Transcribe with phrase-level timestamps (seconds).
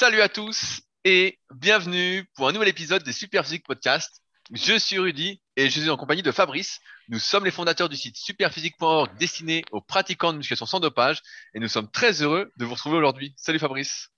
[0.00, 4.22] Salut à tous et bienvenue pour un nouvel épisode des Super Physique Podcast.
[4.50, 6.80] Je suis Rudy et je suis en compagnie de Fabrice.
[7.10, 11.20] Nous sommes les fondateurs du site superphysique.org destiné aux pratiquants de musculation sans dopage
[11.52, 13.34] et nous sommes très heureux de vous retrouver aujourd'hui.
[13.36, 14.08] Salut Fabrice.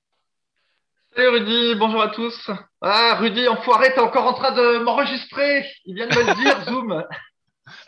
[1.16, 2.49] Salut Rudy, bonjour à tous.
[2.80, 5.69] Ah Rudy, enfoiré, t'es encore en train de m'enregistrer.
[5.85, 7.05] Il vient de me le dire, Zoom.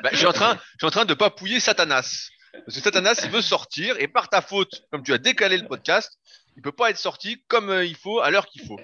[0.03, 2.31] Bah, je suis en train, je suis en train de pas pouiller Satanas.
[2.67, 5.69] Parce que Satanas, il veut sortir et par ta faute, comme tu as décalé le
[5.69, 6.19] podcast,
[6.57, 8.79] il peut pas être sorti comme euh, il faut à l'heure qu'il faut.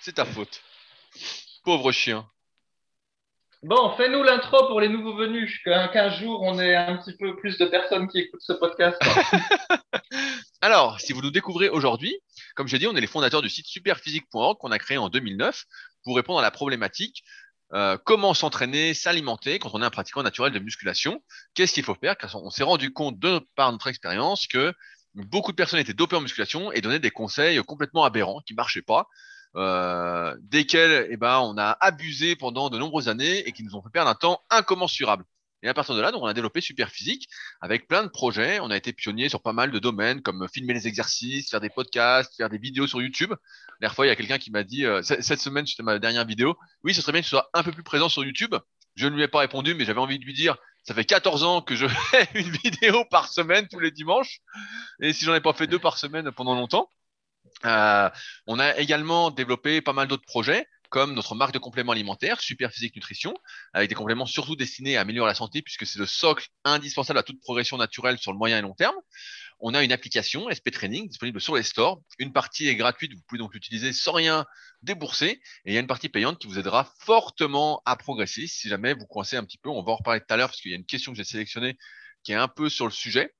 [0.00, 0.62] C'est ta faute.
[1.64, 2.28] Pauvre chien.
[3.62, 7.58] Bon, fais-nous l'intro pour les nouveaux venus, qu'un jour on ait un petit peu plus
[7.58, 9.00] de personnes qui écoutent ce podcast.
[10.60, 12.16] Alors, si vous nous découvrez aujourd'hui,
[12.54, 15.64] comme j'ai dit, on est les fondateurs du site superphysique.org qu'on a créé en 2009
[16.04, 17.24] pour répondre à la problématique
[17.72, 21.22] euh, comment s'entraîner, s'alimenter quand on est un pratiquant naturel de musculation.
[21.54, 22.16] Qu'est-ce qu'il faut faire?
[22.16, 24.72] Car on s'est rendu compte de par notre expérience que
[25.24, 28.82] beaucoup de personnes étaient dopées en musculation et donnaient des conseils complètement aberrants qui marchaient
[28.82, 29.08] pas,
[29.56, 33.82] euh, desquels eh ben, on a abusé pendant de nombreuses années et qui nous ont
[33.82, 35.24] fait perdre un temps incommensurable.
[35.62, 37.28] Et à partir de là, donc, on a développé Super Physique
[37.62, 38.60] avec plein de projets.
[38.60, 41.70] On a été pionnier sur pas mal de domaines comme filmer les exercices, faire des
[41.70, 43.32] podcasts, faire des vidéos sur YouTube.
[43.80, 46.26] La fois, il y a quelqu'un qui m'a dit, euh, cette semaine, c'était ma dernière
[46.26, 48.54] vidéo, oui, ce serait bien que tu sois un peu plus présent sur YouTube.
[48.94, 50.56] Je ne lui ai pas répondu, mais j'avais envie de lui dire,
[50.86, 54.40] ça fait 14 ans que je fais une vidéo par semaine tous les dimanches.
[55.00, 56.88] Et si j'en ai pas fait deux par semaine pendant longtemps.
[57.64, 58.10] Euh,
[58.46, 62.70] on a également développé pas mal d'autres projets comme notre marque de compléments alimentaires, Super
[62.70, 63.34] Physique Nutrition,
[63.72, 67.22] avec des compléments surtout destinés à améliorer la santé puisque c'est le socle indispensable à
[67.22, 68.94] toute progression naturelle sur le moyen et long terme.
[69.58, 72.02] On a une application SP Training disponible sur les stores.
[72.18, 74.44] Une partie est gratuite, vous pouvez donc l'utiliser sans rien
[74.82, 75.40] débourser.
[75.64, 78.46] Et il y a une partie payante qui vous aidera fortement à progresser.
[78.46, 80.60] Si jamais vous coincez un petit peu, on va en reparler tout à l'heure parce
[80.60, 81.78] qu'il y a une question que j'ai sélectionnée
[82.22, 83.32] qui est un peu sur le sujet.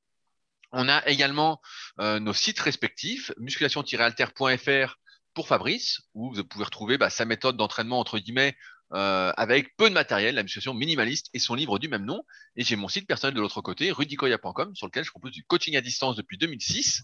[0.72, 1.60] On a également
[2.00, 4.96] euh, nos sites respectifs, musculation-alter.fr
[5.34, 8.56] pour Fabrice, où vous pouvez retrouver bah, sa méthode d'entraînement entre guillemets
[8.92, 12.22] euh, avec peu de matériel, la musculation minimaliste et son livre du même nom.
[12.54, 15.76] Et j'ai mon site personnel de l'autre côté, rudicoya.com, sur lequel je propose du coaching
[15.76, 17.02] à distance depuis 2006.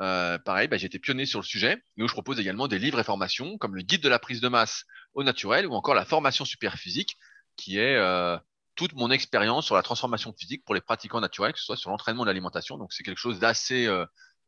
[0.00, 2.98] Euh, pareil, bah, été pionnier sur le sujet, et où je propose également des livres
[2.98, 4.84] et formations comme le guide de la prise de masse
[5.14, 7.16] au naturel ou encore la formation super physique,
[7.56, 8.36] qui est euh,
[8.74, 11.90] toute mon expérience sur la transformation physique pour les pratiquants naturels, que ce soit sur
[11.90, 12.76] l'entraînement de l'alimentation.
[12.76, 13.88] Donc c'est quelque chose d'assez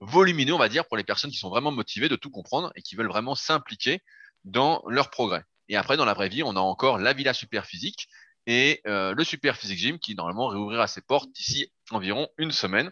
[0.00, 2.82] volumineux, on va dire, pour les personnes qui sont vraiment motivées de tout comprendre et
[2.82, 4.02] qui veulent vraiment s'impliquer
[4.44, 5.44] dans leur progrès.
[5.68, 8.08] Et après, dans la vraie vie, on a encore la Villa Super Physique
[8.46, 12.90] et euh, le Super Physique Gym qui normalement réouvrira ses portes d'ici environ une semaine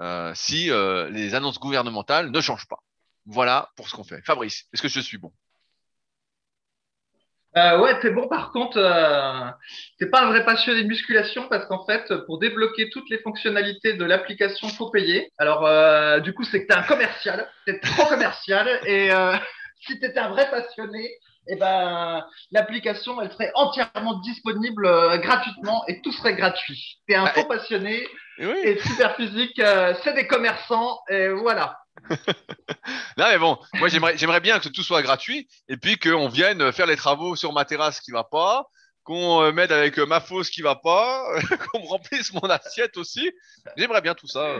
[0.00, 2.78] euh, si euh, les annonces gouvernementales ne changent pas.
[3.26, 4.22] Voilà pour ce qu'on fait.
[4.24, 5.32] Fabrice, est-ce que je suis bon?
[7.56, 8.26] Euh, ouais, t'es bon.
[8.28, 8.80] Par contre,
[9.98, 13.92] t'es pas un vrai passionné de musculation parce qu'en fait, pour débloquer toutes les fonctionnalités
[13.92, 15.30] de l'application, faut payer.
[15.36, 17.46] Alors, du coup, c'est que t'es un commercial.
[17.66, 18.66] T'es trop commercial.
[18.86, 19.10] Et
[19.86, 21.10] si t'étais un vrai passionné,
[21.48, 27.00] eh ben, l'application, elle serait entièrement disponible euh, gratuitement et tout serait gratuit.
[27.06, 28.06] T'es un ah, faux passionné.
[28.38, 28.58] Et, oui.
[28.62, 31.00] et Super Physique, euh, c'est des commerçants.
[31.08, 31.78] Et voilà.
[33.18, 36.72] non mais bon, moi j'aimerais, j'aimerais bien que tout soit gratuit et puis qu'on vienne
[36.72, 38.66] faire les travaux sur ma terrasse qui va pas,
[39.04, 41.24] qu'on euh, m'aide avec euh, ma fosse qui va pas,
[41.72, 43.30] qu'on me remplisse mon assiette aussi.
[43.76, 44.56] J'aimerais bien tout ça.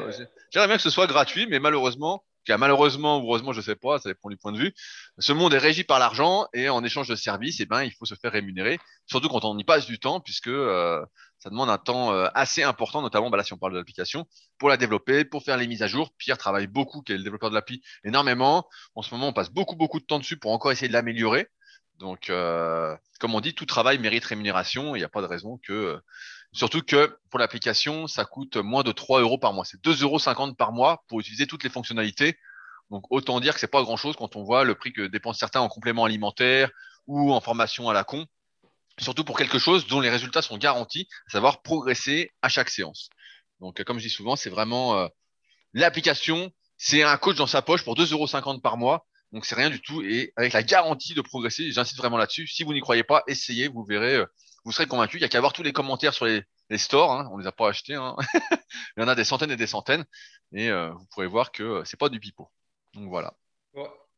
[0.51, 4.09] J'aimerais bien que ce soit gratuit, mais malheureusement, malheureusement ou heureusement, je sais pas, ça
[4.09, 4.75] dépend du point de vue.
[5.19, 8.05] Ce monde est régi par l'argent et en échange de services, eh ben, il faut
[8.05, 11.05] se faire rémunérer, surtout quand on y passe du temps, puisque euh,
[11.39, 14.27] ça demande un temps euh, assez important, notamment bah là, si on parle de l'application,
[14.59, 16.13] pour la développer, pour faire les mises à jour.
[16.17, 18.69] Pierre travaille beaucoup, qui est le développeur de l'appli, énormément.
[18.95, 21.49] En ce moment, on passe beaucoup, beaucoup de temps dessus pour encore essayer de l'améliorer.
[21.99, 24.95] Donc, euh, comme on dit, tout travail mérite rémunération.
[24.97, 26.01] Il n'y a pas de raison que
[26.53, 29.65] Surtout que pour l'application, ça coûte moins de 3 euros par mois.
[29.65, 32.37] C'est 2,50 euros par mois pour utiliser toutes les fonctionnalités.
[32.91, 35.39] Donc autant dire que c'est pas grand chose quand on voit le prix que dépensent
[35.39, 36.71] certains en complément alimentaire
[37.07, 38.27] ou en formation à la con.
[38.99, 43.09] Surtout pour quelque chose dont les résultats sont garantis, à savoir progresser à chaque séance.
[43.61, 45.09] Donc comme je dis souvent, c'est vraiment euh,
[45.73, 49.07] l'application, c'est un coach dans sa poche pour 2,50 euros par mois.
[49.33, 52.47] Donc c'est rien du tout et avec la garantie de progresser, j'insiste vraiment là-dessus.
[52.47, 54.17] Si vous n'y croyez pas, essayez, vous verrez.
[54.17, 54.27] Euh,
[54.65, 55.17] vous serez convaincu.
[55.17, 56.45] Il n'y a qu'à voir tous les commentaires sur les,
[56.79, 57.13] stores.
[57.13, 57.29] Hein.
[57.33, 57.95] On les a pas achetés.
[57.95, 58.17] Hein.
[58.97, 60.05] Il y en a des centaines et des centaines.
[60.53, 62.51] Et euh, vous pourrez voir que euh, c'est pas du pipeau.
[62.95, 63.35] Donc voilà.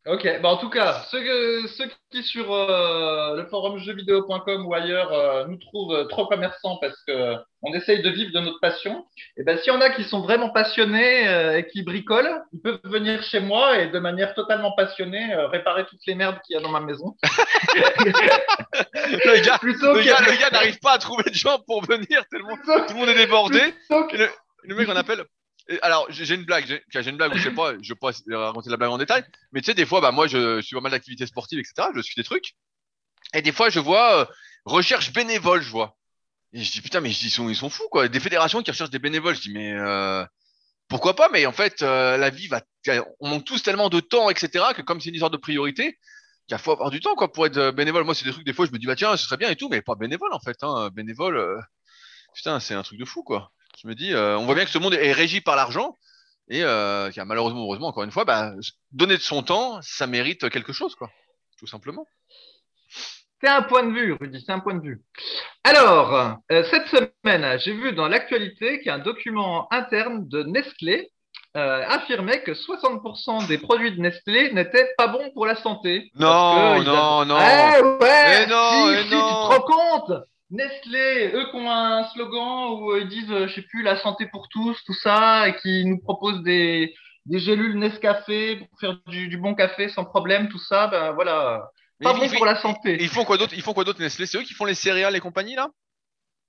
[0.06, 5.10] Ok, bah en tout cas, ceux, ceux qui sur euh, le forum jeuxvideo.com ou ailleurs
[5.14, 9.06] euh, nous trouvent euh, trop commerçants parce que on essaye de vivre de notre passion,
[9.38, 12.80] et ben s'il y en a qui sont vraiment passionnés et qui bricolent, ils peuvent
[12.84, 16.62] venir chez moi et de manière totalement passionnée réparer toutes les merdes qu'il y a
[16.62, 17.16] dans ma maison.
[17.74, 19.40] le
[20.38, 23.72] gars, n'arrive pas à trouver de gens pour venir tellement tout le monde est débordé.
[23.88, 24.28] le,
[24.64, 25.24] le mec on appelle
[25.82, 28.12] alors, j'ai une blague, j'ai une blague, je sais pas, je vais pas
[28.46, 30.82] raconter la blague en détail, mais tu sais, des fois, bah, moi, je suis pas
[30.82, 32.54] mal d'activités sportives, etc., je suis des trucs,
[33.32, 34.24] et des fois, je vois euh,
[34.64, 35.96] recherche bénévole, je vois.
[36.52, 38.08] Et je dis, putain, mais ils sont, ils sont fous, quoi.
[38.08, 39.34] Des fédérations qui recherchent des bénévoles.
[39.34, 40.24] Je dis, mais euh,
[40.88, 41.28] pourquoi pas?
[41.32, 42.62] Mais en fait, euh, la vie va,
[43.20, 45.98] on manque tous tellement de temps, etc., que comme c'est une histoire de priorité,
[46.46, 48.04] qu'il faut avoir du temps, quoi, pour être euh, bénévole.
[48.04, 49.56] Moi, c'est des trucs, des fois, je me dis, bah, tiens, ce serait bien et
[49.56, 50.90] tout, mais pas bénévole, en fait, hein.
[50.92, 51.60] Bénévole, euh,
[52.34, 53.50] putain, c'est un truc de fou, quoi.
[53.80, 55.96] Je me dis, euh, on voit bien que ce monde est régi par l'argent.
[56.48, 58.52] Et euh, malheureusement, heureusement, encore une fois, bah,
[58.92, 61.10] donner de son temps, ça mérite quelque chose, quoi.
[61.58, 62.06] Tout simplement.
[63.42, 65.02] C'est un point de vue, Rudy, c'est un point de vue.
[65.64, 71.10] Alors, euh, cette semaine, j'ai vu dans l'actualité qu'un document interne de Nestlé
[71.56, 76.10] euh, affirmait que 60% des produits de Nestlé n'étaient pas bons pour la santé.
[76.14, 77.38] Non, Parce que ils non, avaient- non.
[77.38, 79.28] Eh ouais, Mais non, si, mais si, non.
[79.28, 80.12] tu te rends compte
[80.50, 83.96] Nestlé, eux qui ont un slogan où euh, ils disent, euh, je sais plus, la
[83.96, 86.94] santé pour tous, tout ça, et qui nous proposent des,
[87.26, 91.70] des gélules Nescafé pour faire du, du bon café sans problème, tout ça, ben voilà,
[92.02, 92.98] pas bon pour la santé.
[93.00, 94.26] Ils font quoi d'autre Ils font quoi d'autre Nestlé?
[94.26, 95.70] C'est eux qui font les céréales et compagnie là?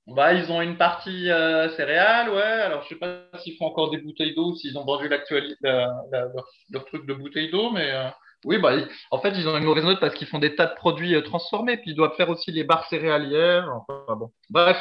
[0.07, 2.41] Bah, ils ont une partie euh, céréales, ouais.
[2.43, 5.87] Alors, je sais pas s'ils font encore des bouteilles d'eau, s'ils ont vendu l'actualité, la-
[6.11, 8.07] la- leur, leur truc de bouteilles d'eau, mais euh,
[8.45, 8.73] oui, bah,
[9.09, 11.21] en fait, ils ont une mauvaise note parce qu'ils font des tas de produits euh,
[11.21, 13.67] transformés, puis ils doivent faire aussi les barres céréalières.
[13.73, 14.31] Enfin, bon.
[14.51, 14.77] Bref,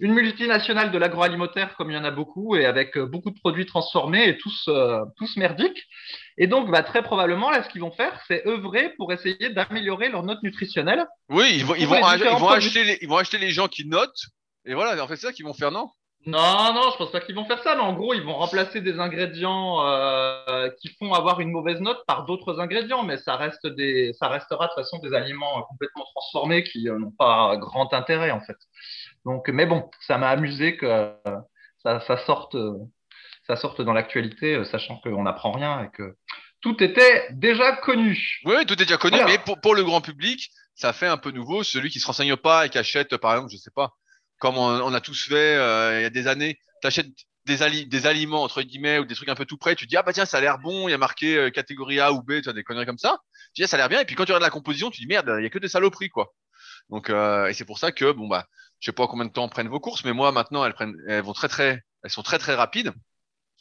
[0.00, 3.38] une multinationale de l'agroalimentaire, comme il y en a beaucoup, et avec euh, beaucoup de
[3.38, 5.84] produits transformés et tous, euh, tous merdiques.
[6.36, 10.08] Et donc, bah, très probablement, là, ce qu'ils vont faire, c'est œuvrer pour essayer d'améliorer
[10.08, 11.06] leur note nutritionnelle.
[11.28, 14.26] Oui, ils vont, ils ils acheter les, ils vont acheter les gens qui notent.
[14.64, 15.88] Et voilà, en fait, c'est ça qu'ils vont faire, non?
[16.26, 18.80] Non, non, je pense pas qu'ils vont faire ça, mais en gros, ils vont remplacer
[18.80, 23.64] des ingrédients euh, qui font avoir une mauvaise note par d'autres ingrédients, mais ça reste
[23.64, 27.56] des, ça restera de toute façon des aliments euh, complètement transformés qui euh, n'ont pas
[27.58, 28.56] grand intérêt en fait.
[29.24, 31.12] Donc, mais bon, ça m'a amusé que euh,
[31.84, 32.56] ça, ça sorte,
[33.46, 36.16] ça sorte dans l'actualité, sachant qu'on n'apprend rien et que
[36.60, 38.40] tout était déjà connu.
[38.44, 41.30] Oui, tout est déjà connu, mais pour, pour le grand public, ça fait un peu
[41.30, 41.62] nouveau.
[41.62, 43.92] Celui qui se renseigne pas et qui achète, par exemple, je sais pas,
[44.38, 47.08] comme on, a tous fait euh, il y a des années, t'achètes
[47.46, 50.02] des, des aliments entre guillemets ou des trucs un peu tout près, tu dis ah
[50.02, 52.34] bah tiens ça a l'air bon, il y a marqué euh, catégorie A ou B,
[52.36, 53.18] tu vois des conneries comme ça.
[53.54, 55.00] Tu dis ah, ça a l'air bien et puis quand tu regardes la composition, tu
[55.00, 56.34] dis merde, il y a que des saloperies quoi.
[56.90, 58.46] Donc euh, et c'est pour ça que bon bah
[58.80, 61.22] je sais pas combien de temps prennent vos courses, mais moi maintenant elles prennent, elles
[61.22, 62.92] vont très très, elles sont très très rapides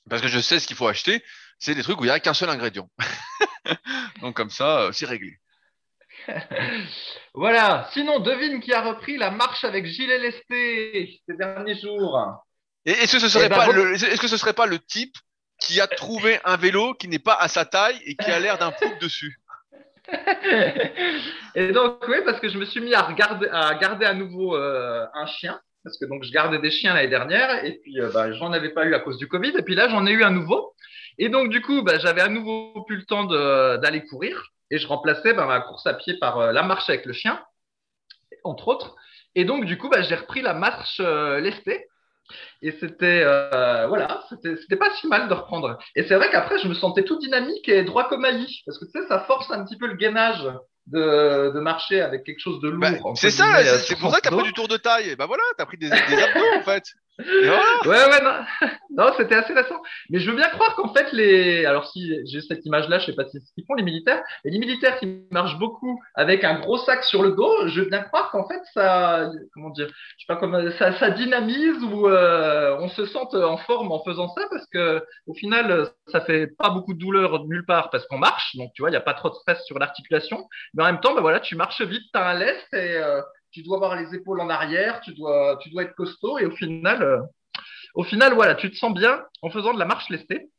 [0.09, 1.23] parce que je sais ce qu'il faut acheter.
[1.59, 2.89] C'est des trucs où il y a qu'un seul ingrédient.
[4.21, 5.39] Donc comme ça, euh, c'est réglé.
[7.33, 7.89] Voilà.
[7.93, 12.19] Sinon, devine qui a repris la marche avec Gilles Lesté ces derniers jours.
[12.85, 13.73] Et est-ce que ce serait Eh ben, pas bon.
[13.73, 15.15] le, est-ce que ce serait pas le type
[15.59, 18.57] qui a trouvé un vélo qui n'est pas à sa taille et qui a l'air
[18.57, 19.39] d'un poupe dessus?
[21.55, 24.55] Et donc, oui, parce que je me suis mis à regarder, à garder à nouveau
[24.55, 28.11] euh, un chien, parce que donc je gardais des chiens l'année dernière, et puis euh,
[28.13, 30.23] bah, j'en avais pas eu à cause du Covid, et puis là j'en ai eu
[30.23, 30.73] un nouveau.
[31.17, 34.77] Et donc du coup, bah, j'avais à nouveau plus le temps de- d'aller courir, et
[34.77, 37.43] je remplaçais bah, ma course à pied par euh, la marche avec le chien,
[38.43, 38.95] entre autres.
[39.35, 41.87] Et donc du coup, bah, j'ai repris la marche euh, lestée.
[42.63, 45.77] Et c'était euh, voilà, c'était pas si mal de reprendre.
[45.95, 48.85] Et c'est vrai qu'après, je me sentais tout dynamique et droit comme Ali, parce que
[48.85, 50.43] tu sais, ça force un petit peu le gainage
[50.87, 52.79] de, de marcher avec quelque chose de lourd.
[52.79, 54.37] Bah, C'est ça, c'est pour ça que t'as dos.
[54.37, 55.11] pris du tour de taille.
[55.11, 56.83] Et bah voilà, t'as pris des, des abdos en fait.
[57.17, 57.61] Voilà.
[57.85, 58.67] Ouais, ouais, non,
[59.05, 59.81] non c'était assez récent.
[60.09, 61.65] Mais je veux bien croire qu'en fait, les.
[61.65, 64.21] Alors, si j'ai cette image-là, je sais pas si ce qu'ils font, les militaires.
[64.43, 67.89] Mais les militaires qui marchent beaucoup avec un gros sac sur le dos, je veux
[67.89, 69.29] bien croire qu'en fait, ça.
[69.53, 70.59] Comment dire Je sais pas comment.
[70.77, 75.33] Ça, dynamise ou euh, on se sente en forme en faisant ça parce que, au
[75.33, 78.55] final, ça fait pas beaucoup de douleur nulle part parce qu'on marche.
[78.57, 80.47] Donc, tu vois, il n'y a pas trop de stress sur l'articulation.
[80.73, 82.97] Mais en même temps, bah voilà, tu marches vite, t'as un lest et.
[82.97, 83.21] euh,
[83.55, 86.51] tu dois avoir les épaules en arrière, tu dois, tu dois être costaud et au
[86.51, 87.21] final, euh,
[87.93, 90.49] au final, voilà, tu te sens bien en faisant de la marche lestée.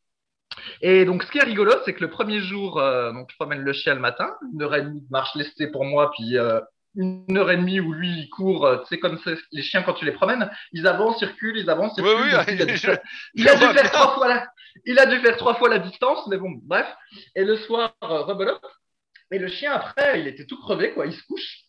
[0.80, 3.60] Et donc, ce qui est rigolo, c'est que le premier jour, euh, donc je promène
[3.60, 6.58] le chien le matin, une heure et demie de marche lestée pour moi, puis euh,
[6.94, 8.66] une heure et demie où lui il court.
[8.82, 11.98] Tu sais comme c'est- les chiens quand tu les promènes, ils avancent, circulent, ils avancent,
[11.98, 12.24] Oui, circulent.
[12.24, 12.98] oui, donc il, a dû je- faire,
[13.34, 13.90] il je a dû vois faire bien.
[13.90, 14.46] trois fois la,
[14.86, 16.86] il a dû faire trois fois la distance, mais bon, bref.
[17.34, 18.62] Et le soir, rebelote.
[19.30, 21.04] Et le chien après, il était tout crevé, quoi.
[21.04, 21.65] Il se couche.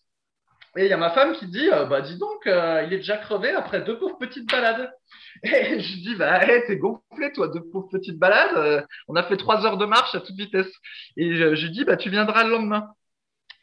[0.77, 2.97] Et il y a ma femme qui dit, euh, bah dis donc, euh, il est
[2.97, 4.91] déjà crevé après deux pauvres petites balades.
[5.43, 8.55] Et je dis, bah hey, t'es gonflé, toi, deux pauvres petites balades.
[8.57, 10.71] euh, on a fait trois heures de marche à toute vitesse.
[11.17, 12.89] Et je, lui dis, bah tu viendras le lendemain.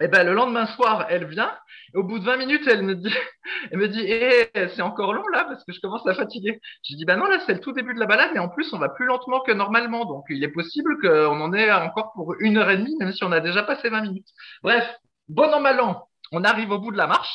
[0.01, 1.57] Et ben le lendemain soir, elle vient.
[1.95, 3.15] Et au bout de 20 minutes, elle me dit,
[3.71, 6.61] elle me dit, eh, c'est encore long là parce que je commence à fatiguer.
[6.89, 8.73] Je dis, bah non, là c'est le tout début de la balade, mais en plus
[8.73, 12.35] on va plus lentement que normalement, donc il est possible qu'on en ait encore pour
[12.41, 14.29] une heure et demie, même si on a déjà passé 20 minutes.
[14.65, 14.85] Bref,
[15.29, 17.31] bon an mal an, on arrive au bout de la marche.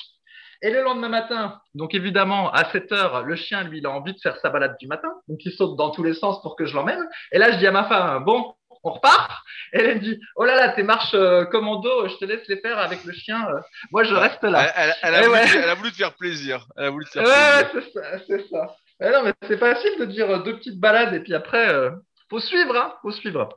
[0.61, 4.13] Et le lendemain matin, donc évidemment, à 7 heures, le chien, lui, il a envie
[4.13, 5.07] de faire sa balade du matin.
[5.29, 7.07] Donc, il saute dans tous les sens pour que je l'emmène.
[7.31, 8.53] Et là, je dis à ma femme, bon,
[8.83, 9.31] on repart?
[9.71, 12.57] Et elle me dit, oh là là, tes marches euh, commando, je te laisse les
[12.59, 13.47] faire avec le chien.
[13.49, 13.59] euh,
[13.91, 14.63] moi, je reste là.
[14.63, 15.45] Elle, elle- elle a voulu, ouais.
[15.63, 16.65] elle a voulu te faire plaisir.
[16.75, 17.89] Elle a voulu te faire Ouais, plaisir.
[17.93, 18.75] c'est ça, c'est ça.
[18.99, 21.91] Mais non, mais c'est facile de dire euh, deux petites balades et puis après, euh,
[22.29, 23.47] faut suivre, hein, faut suivre.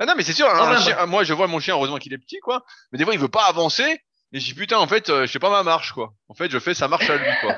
[0.00, 1.74] Ah non, mais c'est sûr, un- Ah, un ouais, chien- moi je vois mon chien,
[1.74, 2.64] heureusement qu'il est petit, quoi.
[2.90, 4.00] Mais des fois, il veut pas avancer.
[4.32, 6.12] Et je dis, putain, en fait, euh, je fais pas ma marche, quoi.
[6.28, 7.56] En fait, je fais sa marche à lui, quoi.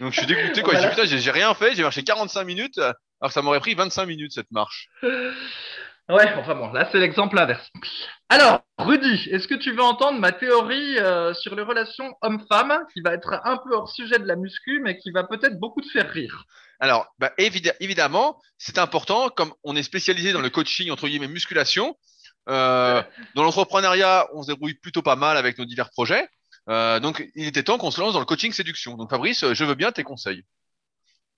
[0.00, 0.72] Donc je suis dégoûté, quoi.
[0.74, 0.88] Je dis, Voilà.
[0.90, 2.94] putain, j'ai j'ai rien fait, j'ai marché 45 minutes, alors
[3.26, 4.88] que ça m'aurait pris 25 minutes, cette marche.
[6.08, 7.70] Ouais, enfin bon, là c'est l'exemple inverse.
[8.28, 13.00] Alors, Rudy, est-ce que tu veux entendre ma théorie euh, sur les relations homme-femme, qui
[13.02, 15.88] va être un peu hors sujet de la muscu, mais qui va peut-être beaucoup te
[15.90, 16.44] faire rire?
[16.80, 21.28] Alors, bah, évid- évidemment, c'est important, comme on est spécialisé dans le coaching, entre guillemets,
[21.28, 21.96] musculation.
[22.48, 23.02] Euh,
[23.34, 26.28] dans l'entrepreneuriat, on se débrouille plutôt pas mal avec nos divers projets.
[26.68, 28.96] Euh, donc, il était temps qu'on se lance dans le coaching séduction.
[28.96, 30.44] Donc, Fabrice, je veux bien tes conseils.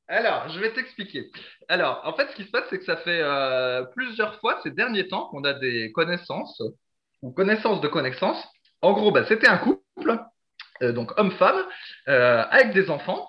[0.07, 1.31] Alors, je vais t'expliquer.
[1.69, 4.71] Alors, en fait, ce qui se passe, c'est que ça fait euh, plusieurs fois ces
[4.71, 6.63] derniers temps qu'on a des connaissances
[7.23, 8.45] ou connaissances de connaissances.
[8.83, 10.19] En gros, bah, c'était un couple,
[10.83, 11.65] donc homme-femme,
[12.07, 13.27] avec des enfants.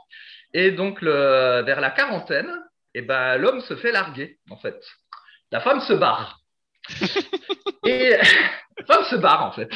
[0.53, 2.49] Et donc, le- vers la quarantaine,
[2.93, 4.81] et ben, l'homme se fait larguer, en fait.
[5.51, 6.39] La femme se barre.
[7.85, 8.13] Et
[8.87, 9.69] femme se barre, en fait.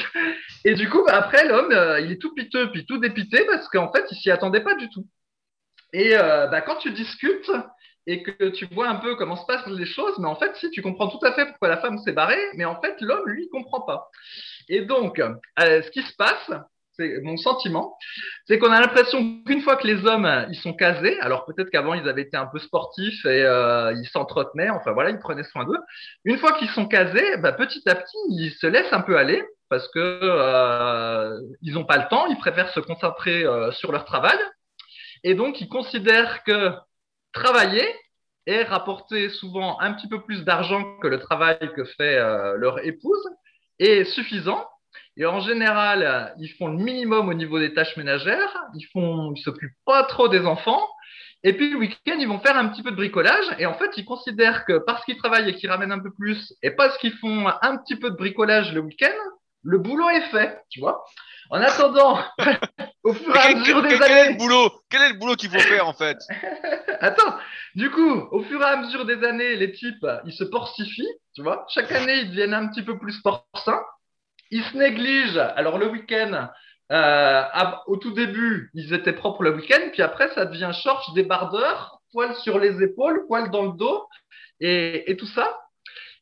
[0.65, 3.67] Et du coup, bah, après, l'homme, euh, il est tout piteux, puis tout dépité, parce
[3.69, 5.07] qu'en fait, il s'y attendait pas du tout.
[5.93, 7.51] Et euh, bah, quand tu discutes
[8.05, 10.71] et que tu vois un peu comment se passent les choses, mais en fait, si
[10.71, 13.49] tu comprends tout à fait pourquoi la femme s'est barrée, mais en fait, l'homme, lui,
[13.49, 14.09] comprend pas.
[14.67, 16.51] Et donc, euh, ce qui se passe,
[17.23, 17.97] mon sentiment,
[18.45, 21.69] c'est qu'on a l'impression qu'une fois que les hommes euh, ils sont casés, alors peut-être
[21.69, 25.43] qu'avant ils avaient été un peu sportifs et euh, ils s'entretenaient, enfin voilà, ils prenaient
[25.43, 25.79] soin d'eux.
[26.25, 29.43] Une fois qu'ils sont casés, bah, petit à petit, ils se laissent un peu aller
[29.69, 34.37] parce que euh, ils n'ont pas le temps, ils préfèrent se concentrer sur leur travail.
[35.23, 36.71] Et donc, ils considèrent que
[37.33, 37.85] travailler
[38.47, 42.17] et rapporter souvent un petit peu plus d'argent que le travail que fait
[42.57, 43.23] leur épouse
[43.77, 44.65] est suffisant.
[45.19, 49.41] Et en général, ils font le minimum au niveau des tâches ménagères, ils font, ils
[49.41, 50.81] s'occupent pas trop des enfants.
[51.43, 53.45] Et puis le week-end, ils vont faire un petit peu de bricolage.
[53.59, 56.53] Et en fait, ils considèrent que parce qu'ils travaillent et qu'ils ramènent un peu plus,
[56.63, 59.15] et parce qu'ils font un petit peu de bricolage le week-end,
[59.63, 61.03] le boulot est fait, tu vois.
[61.49, 62.19] En attendant,
[63.03, 64.71] au fur et à mesure des quel est années, le boulot?
[64.89, 66.17] Quel est le boulot qu'il faut faire, en fait?
[67.01, 67.35] Attends,
[67.75, 71.41] du coup, au fur et à mesure des années, les types, ils se porcifient, tu
[71.41, 71.65] vois.
[71.69, 73.81] Chaque année, ils deviennent un petit peu plus porcins.
[74.51, 75.37] Ils se négligent.
[75.37, 76.49] Alors, le week-end,
[76.91, 77.43] euh,
[77.87, 82.33] au tout début, ils étaient propres le week-end, puis après, ça devient short, débardeur, poil
[82.35, 84.07] sur les épaules, poil dans le dos,
[84.59, 85.59] et, et tout ça.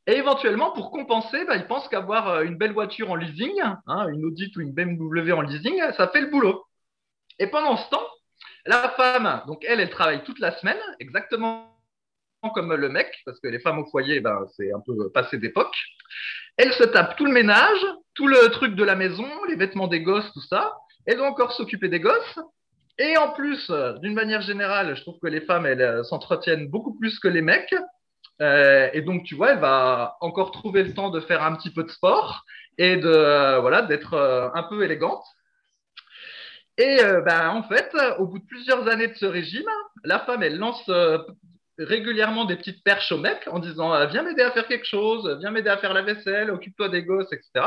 [0.07, 4.07] Et éventuellement, pour compenser, bah, ils pensent qu'avoir euh, une belle voiture en leasing, hein,
[4.09, 6.65] une Audi ou une BMW en leasing, ça fait le boulot.
[7.39, 8.07] Et pendant ce temps,
[8.65, 11.73] la femme, donc elle, elle travaille toute la semaine, exactement
[12.53, 15.75] comme le mec, parce que les femmes au foyer, ben, c'est un peu passé d'époque.
[16.55, 17.85] Elle se tape tout le ménage,
[18.17, 20.75] tout le truc de la maison, les vêtements des gosses, tout ça.
[21.05, 22.39] Elle doit encore s'occuper des gosses.
[22.97, 26.67] Et en plus, euh, d'une manière générale, je trouve que les femmes, elles euh, s'entretiennent
[26.67, 27.75] beaucoup plus que les mecs.
[28.41, 31.69] Euh, et donc, tu vois, elle va encore trouver le temps de faire un petit
[31.69, 32.43] peu de sport
[32.79, 34.15] et de voilà d'être
[34.53, 35.23] un peu élégante.
[36.77, 39.67] Et ben, en fait, au bout de plusieurs années de ce régime,
[40.03, 40.87] la femme, elle lance
[41.79, 45.49] régulièrement des petites perches au mec en disant Viens m'aider à faire quelque chose, viens
[45.49, 47.65] m'aider à faire la vaisselle, occupe-toi des gosses, etc.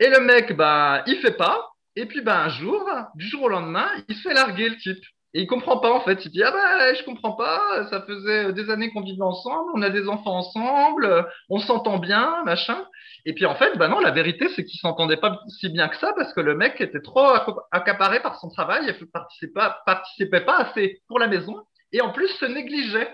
[0.00, 1.70] Et le mec, ben, il fait pas.
[1.94, 5.04] Et puis, ben, un jour, du jour au lendemain, il se fait larguer le type.
[5.32, 6.24] Et il comprend pas en fait.
[6.24, 7.86] Il dit ah bah je comprends pas.
[7.88, 12.42] Ça faisait des années qu'on vivait ensemble, on a des enfants ensemble, on s'entend bien,
[12.44, 12.84] machin.
[13.26, 15.96] Et puis en fait, bah non, la vérité c'est qu'ils s'entendaient pas si bien que
[15.98, 17.32] ça parce que le mec était trop
[17.70, 22.28] accaparé par son travail et participait participait pas assez pour la maison et en plus
[22.28, 23.08] se négligeait.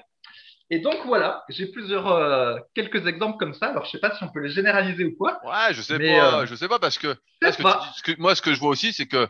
[0.71, 3.67] Et donc voilà, j'ai plusieurs euh, quelques exemples comme ça.
[3.69, 5.41] Alors je sais pas si on peut les généraliser ou quoi.
[5.45, 7.09] Ouais, je sais Mais, pas, euh, je sais pas parce que,
[7.41, 7.81] je là, sais ce que pas.
[7.81, 9.29] tu- ce que- moi, ce que je vois aussi, c'est que,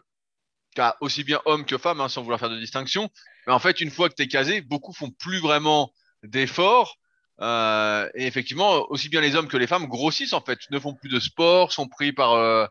[1.00, 3.08] aussi bien homme que femme, hein, sans vouloir faire de distinction,
[3.46, 5.90] mais en fait, une fois que t'es casé, beaucoup font plus vraiment
[6.22, 6.96] d'efforts.
[7.40, 10.94] Euh, et effectivement, aussi bien les hommes que les femmes grossissent en fait, ne font
[10.94, 12.66] plus de sport, sont pris par euh,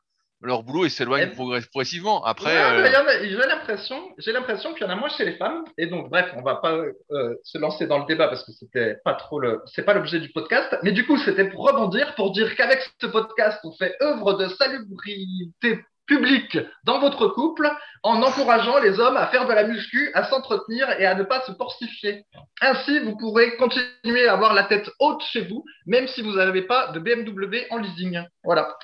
[0.45, 2.23] leur boulot et s'éloignent progress- progressivement.
[2.23, 5.63] Après, Ouais, euh, j'ai l'impression, j'ai l'impression qu'il y en a moins chez les femmes.
[5.77, 6.73] Et donc, bref, on va pas
[7.11, 10.19] euh, se lancer dans le débat parce que c'était pas trop le, c'est pas l'objet
[10.19, 10.77] du podcast.
[10.83, 14.47] Mais du coup, c'était pour rebondir, pour dire qu'avec ce podcast, on fait œuvre de
[14.47, 17.69] salubrité public dans votre couple
[18.03, 21.41] en encourageant les hommes à faire de la muscu, à s'entretenir et à ne pas
[21.45, 22.23] se porcifier.
[22.61, 26.61] Ainsi, vous pourrez continuer à avoir la tête haute chez vous, même si vous n'avez
[26.61, 28.23] pas de BMW en leasing.
[28.43, 28.77] Voilà.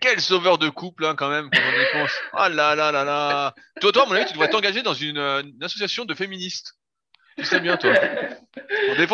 [0.00, 2.12] Quel sauveur de couple, hein, quand même, quand on y pense.
[2.34, 3.54] Ah là là là là.
[3.80, 6.74] Toi, toi, mon avis, tu devrais t'engager dans une, une association de féministes.
[7.36, 7.92] Tu sais bien, toi.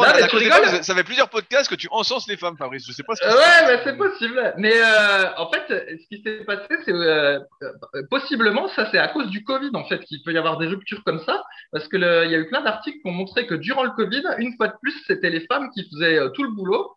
[0.09, 2.87] Non, tu rigoles femmes, ça fait plusieurs podcasts que tu encenses les femmes, Fabrice.
[2.87, 4.55] Je sais pas ce que ouais, mais c'est possible.
[4.59, 9.09] Mais euh, en fait, ce qui s'est passé, c'est euh, euh, possiblement, ça c'est à
[9.09, 11.43] cause du Covid, en fait, qu'il peut y avoir des ruptures comme ça.
[11.73, 13.91] Parce que le- il y a eu plein d'articles qui ont montré que durant le
[13.93, 16.95] Covid, une fois de plus, c'était les femmes qui faisaient euh, tout le boulot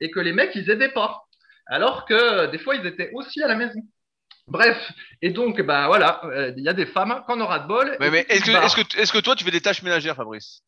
[0.00, 1.22] et que les mecs, ils aidaient pas.
[1.66, 3.80] Alors que euh, des fois, ils étaient aussi à la maison.
[4.46, 7.66] Bref, et donc, bah voilà, euh, il y a des femmes, quand on aura de
[7.66, 7.96] bol.
[7.98, 10.60] Mais, mais est-ce que, est-ce que, est-ce que toi, tu fais des tâches ménagères, Fabrice?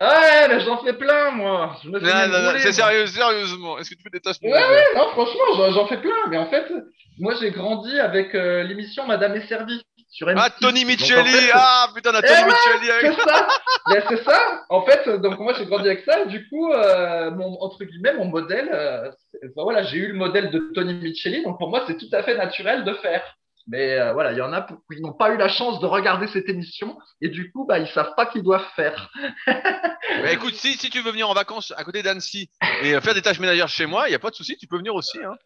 [0.00, 1.76] Ouais, mais j'en fais plein, moi.
[1.82, 3.78] Je me fais Non, non, non, c'est sérieux, sérieusement.
[3.78, 4.70] Est-ce que tu fais des tâches Ouais, ménagères?
[4.70, 6.26] ouais, non, franchement, j'en j'en fais plein.
[6.30, 6.72] Mais en fait,
[7.18, 10.34] moi, j'ai grandi avec euh, l'émission Madame est servie sur M6.
[10.38, 13.48] Ah, Tony en Micheli fait, Ah, putain, on a Tony Micheli avec C'est ça.
[13.88, 14.64] Mais c'est ça.
[14.68, 16.24] En fait, donc moi, j'ai grandi avec ça.
[16.24, 19.10] Du coup, euh, mon, entre guillemets, mon modèle, euh,
[19.56, 21.42] voilà, j'ai eu le modèle de Tony Micheli.
[21.44, 23.22] Donc pour moi, c'est tout à fait naturel de faire.
[23.70, 25.84] Mais euh, voilà, il y en a pour- qui n'ont pas eu la chance de
[25.84, 29.10] regarder cette émission et du coup, bah, ils savent pas qu'ils doivent faire.
[30.22, 32.48] Bah, écoute, si, si tu veux venir en vacances à côté d'Annecy
[32.82, 34.78] et faire des tâches ménagères chez moi, il n'y a pas de souci, tu peux
[34.78, 35.18] venir aussi.
[35.22, 35.36] Hein.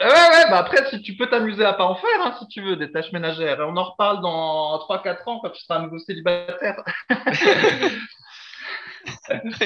[0.00, 2.62] Ouais, ouais, bah après, si tu peux t'amuser à pas en faire, hein, si tu
[2.62, 3.60] veux, des tâches ménagères.
[3.60, 6.82] Et on en reparle dans 3-4 ans quand tu seras à nouveau célibataire.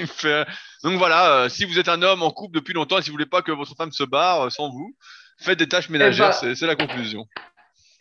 [0.07, 0.47] Fait-
[0.85, 3.15] Donc voilà, euh, si vous êtes un homme en couple depuis longtemps et si vous
[3.15, 4.95] voulez pas que votre femme se barre euh, sans vous,
[5.41, 7.25] faites des tâches ménagères, bah- c'est c'est la conclusion.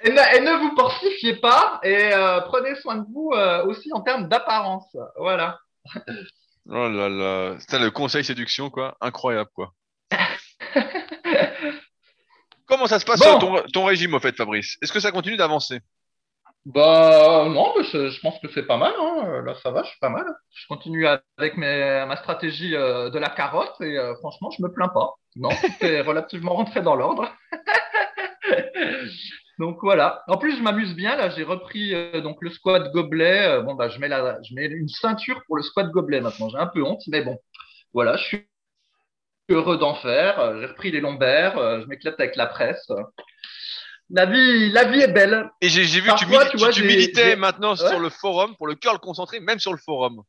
[0.03, 3.91] Et ne, et ne vous porcifiez pas et euh, prenez soin de vous euh, aussi
[3.93, 4.95] en termes d'apparence.
[5.17, 5.59] Voilà.
[6.69, 8.97] Oh là là, c'est le conseil séduction, quoi.
[9.01, 9.71] Incroyable, quoi.
[12.67, 13.39] Comment ça se passe Bon.
[13.39, 14.77] ton, ton régime, au fait, Fabrice?
[14.81, 15.79] Est-ce que ça continue d'avancer?
[16.65, 18.91] Bah non, mais je, je pense que c'est pas mal.
[18.99, 19.41] Hein.
[19.45, 20.25] Là, ça va, je suis pas mal.
[20.53, 21.07] Je continue
[21.37, 25.13] avec mes, ma stratégie euh, de la carotte et euh, franchement, je me plains pas.
[25.37, 27.31] Non, c'est relativement rentré dans l'ordre.
[29.59, 30.23] Donc voilà.
[30.27, 31.15] En plus, je m'amuse bien.
[31.15, 33.61] Là, j'ai repris euh, donc le squat gobelet.
[33.63, 36.49] Bon, bah, je mets la, je mets une ceinture pour le squat gobelet maintenant.
[36.49, 37.39] J'ai un peu honte, mais bon,
[37.93, 38.47] voilà, je suis
[39.49, 40.39] heureux d'en faire.
[40.39, 41.57] Euh, J'ai repris les lombaires.
[41.57, 42.89] Euh, je m'éclate avec la presse.
[44.09, 45.49] La vie, la vie est belle.
[45.61, 47.89] Et j'ai vu que tu, Parfois, tu tu- vois, tu militais maintenant Ouais.
[47.89, 50.21] sur le forum pour le curl concentré, même sur le forum.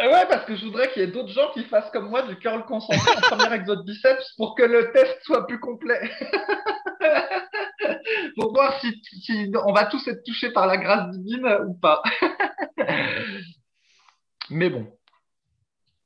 [0.00, 2.22] Euh, Ouais, parce que je voudrais qu'il y ait d'autres gens qui fassent comme moi
[2.22, 6.00] du curl concentré en premier exode biceps pour que le test soit plus complet.
[8.36, 12.02] pour voir si, si on va tous être touchés par la grâce divine ou pas.
[14.50, 14.86] Mais bon.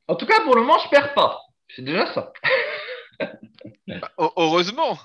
[0.09, 1.41] En tout cas, pour le moment, je perds pas.
[1.75, 2.33] C'est déjà ça.
[3.89, 4.99] Bah, heu- heureusement.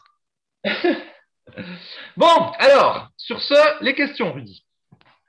[2.18, 4.66] Bon, alors, sur ce, les questions, Rudy.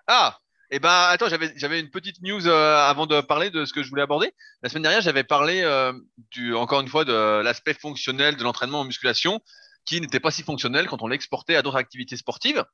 [0.07, 0.39] Ah,
[0.71, 3.83] et ben attends, j'avais j'avais une petite news euh, avant de parler de ce que
[3.83, 4.33] je voulais aborder.
[4.63, 5.93] La semaine dernière, j'avais parlé euh,
[6.31, 9.41] du encore une fois de l'aspect fonctionnel de l'entraînement en musculation
[9.85, 12.65] qui n'était pas si fonctionnel quand on l'exportait à d'autres activités sportives.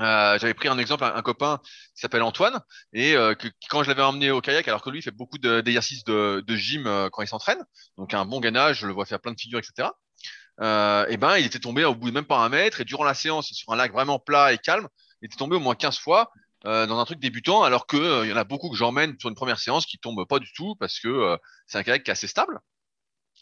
[0.00, 1.60] Euh, j'avais pris un exemple, un, copain
[1.94, 2.60] qui s'appelle Antoine,
[2.92, 5.60] et euh, que quand je l'avais emmené au kayak, alors que lui fait beaucoup de-
[5.60, 7.58] d'exercices de, de gym euh, quand il s'entraîne,
[7.96, 9.90] donc un bon gainage, je le vois faire plein de figures, etc.
[10.60, 13.04] Euh, et ben il était tombé au bout de même pas un mètre, et durant
[13.04, 14.88] la séance sur un lac vraiment plat et calme,
[15.22, 16.30] il était tombé au moins 15 fois
[16.66, 19.28] euh, dans un truc débutant, alors que il y en a beaucoup que j'emmène sur
[19.28, 22.12] une première séance qui tombent pas du tout parce que c'est un kayak qui est
[22.12, 22.60] assez stable.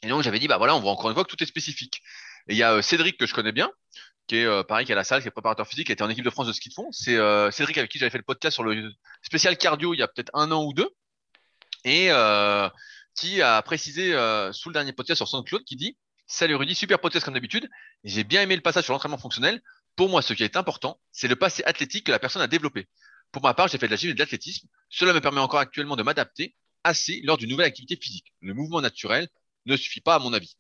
[0.02, 2.00] Et donc j'avais dit bah voilà, on voit encore une fois que tout est spécifique.
[2.48, 3.70] Et il y a Cédric que je connais bien,
[4.26, 6.02] qui est euh, pareil, qui est à la salle, qui est préparateur physique, qui était
[6.02, 6.88] en équipe de France de ski de fond.
[6.92, 10.02] C'est euh, Cédric avec qui j'avais fait le podcast sur le spécial cardio il y
[10.02, 10.88] a peut-être un an ou deux,
[11.84, 12.68] et euh,
[13.14, 16.98] qui a précisé euh, sous le dernier podcast sur SoundCloud qui dit Salut Rudy, super
[16.98, 17.68] podcast comme d'habitude.
[18.04, 19.62] J'ai bien aimé le passage sur l'entraînement fonctionnel.
[19.94, 22.88] Pour moi, ce qui est important, c'est le passé athlétique que la personne a développé.
[23.30, 24.68] Pour ma part, j'ai fait de la gym et de l'athlétisme.
[24.90, 28.32] Cela me permet encore actuellement de m'adapter assez lors d'une nouvelle activité physique.
[28.40, 29.28] Le mouvement naturel
[29.66, 30.56] ne suffit pas à mon avis.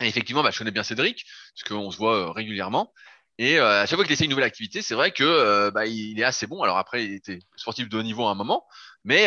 [0.00, 2.92] Et effectivement, bah, je connais bien Cédric, parce qu'on se voit euh, régulièrement.
[3.38, 5.86] Et euh, à chaque fois qu'il essaie une nouvelle activité, c'est vrai que euh, bah,
[5.86, 6.62] il est assez bon.
[6.62, 8.64] Alors après, il était sportif de haut niveau à un moment,
[9.04, 9.24] mais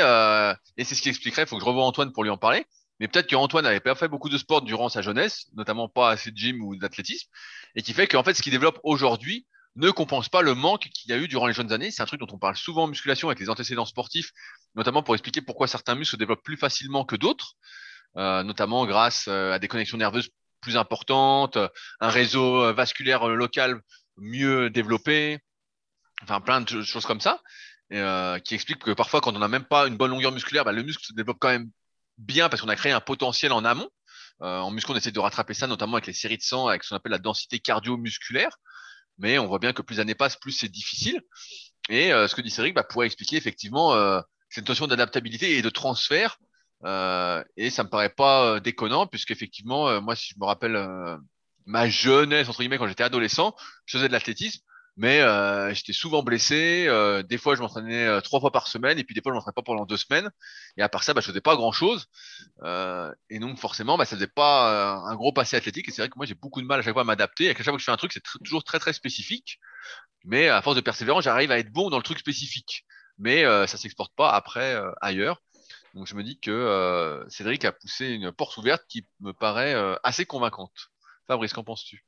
[0.77, 1.43] et c'est ce qui expliquerait.
[1.43, 2.65] Il faut que je revoie Antoine pour lui en parler.
[2.99, 6.31] Mais peut-être qu'Antoine n'avait pas fait beaucoup de sport durant sa jeunesse, notamment pas assez
[6.31, 7.29] de gym ou d'athlétisme,
[7.75, 11.11] et qui fait qu'en fait, ce qu'il développe aujourd'hui ne compense pas le manque qu'il
[11.11, 11.91] y a eu durant les jeunes années.
[11.91, 14.31] C'est un truc dont on parle souvent en musculation avec les antécédents sportifs,
[14.75, 17.53] notamment pour expliquer pourquoi certains muscles se développent plus facilement que d'autres,
[18.15, 20.29] notamment grâce à des connexions nerveuses
[20.61, 21.57] plus importantes,
[21.99, 23.81] un réseau euh, vasculaire euh, local
[24.17, 25.39] mieux développé,
[26.23, 27.41] enfin plein de choses comme ça,
[27.93, 30.71] euh, qui expliquent que parfois quand on n'a même pas une bonne longueur musculaire, bah,
[30.71, 31.69] le muscle se développe quand même
[32.17, 33.89] bien parce qu'on a créé un potentiel en amont.
[34.39, 36.89] En muscu, on essaie de rattraper ça, notamment avec les séries de sang, avec ce
[36.89, 38.55] qu'on appelle la densité cardio-musculaire.
[39.17, 41.21] mais on voit bien que plus l'année passe, plus c'est difficile.
[41.89, 43.95] Et ce que dit Cédric bah, pourrait expliquer effectivement
[44.49, 46.37] cette notion d'adaptabilité et de transfert.
[46.83, 50.77] Et ça me paraît pas déconnant, puisqu'effectivement, moi, si je me rappelle
[51.65, 54.61] ma jeunesse, entre guillemets, quand j'étais adolescent, je faisais de l'athlétisme
[54.97, 56.85] mais euh, j'étais souvent blessé.
[56.87, 59.35] Euh, des fois, je m'entraînais euh, trois fois par semaine, et puis des fois, je
[59.35, 60.29] m'entraînais pas pendant deux semaines.
[60.75, 62.07] Et à part ça, bah, je faisais pas grand chose.
[63.29, 65.87] et donc, forcément, bah, ça faisait pas un gros passé athlétique.
[65.87, 67.49] Et c'est vrai que moi, j'ai beaucoup de mal à chaque fois à m'adapter.
[67.49, 69.59] À chaque fois que je fais un truc, c'est toujours très très spécifique.
[70.25, 72.83] Mais à force de persévérance, j'arrive à être bon dans le truc spécifique.
[73.19, 75.41] Mais ça s'exporte pas après ailleurs.
[75.97, 80.25] Donc, je me dis que Cédric a poussé une porte ouverte qui me paraît assez
[80.25, 80.91] convaincante.
[81.27, 82.05] Fabrice, qu'en penses-tu?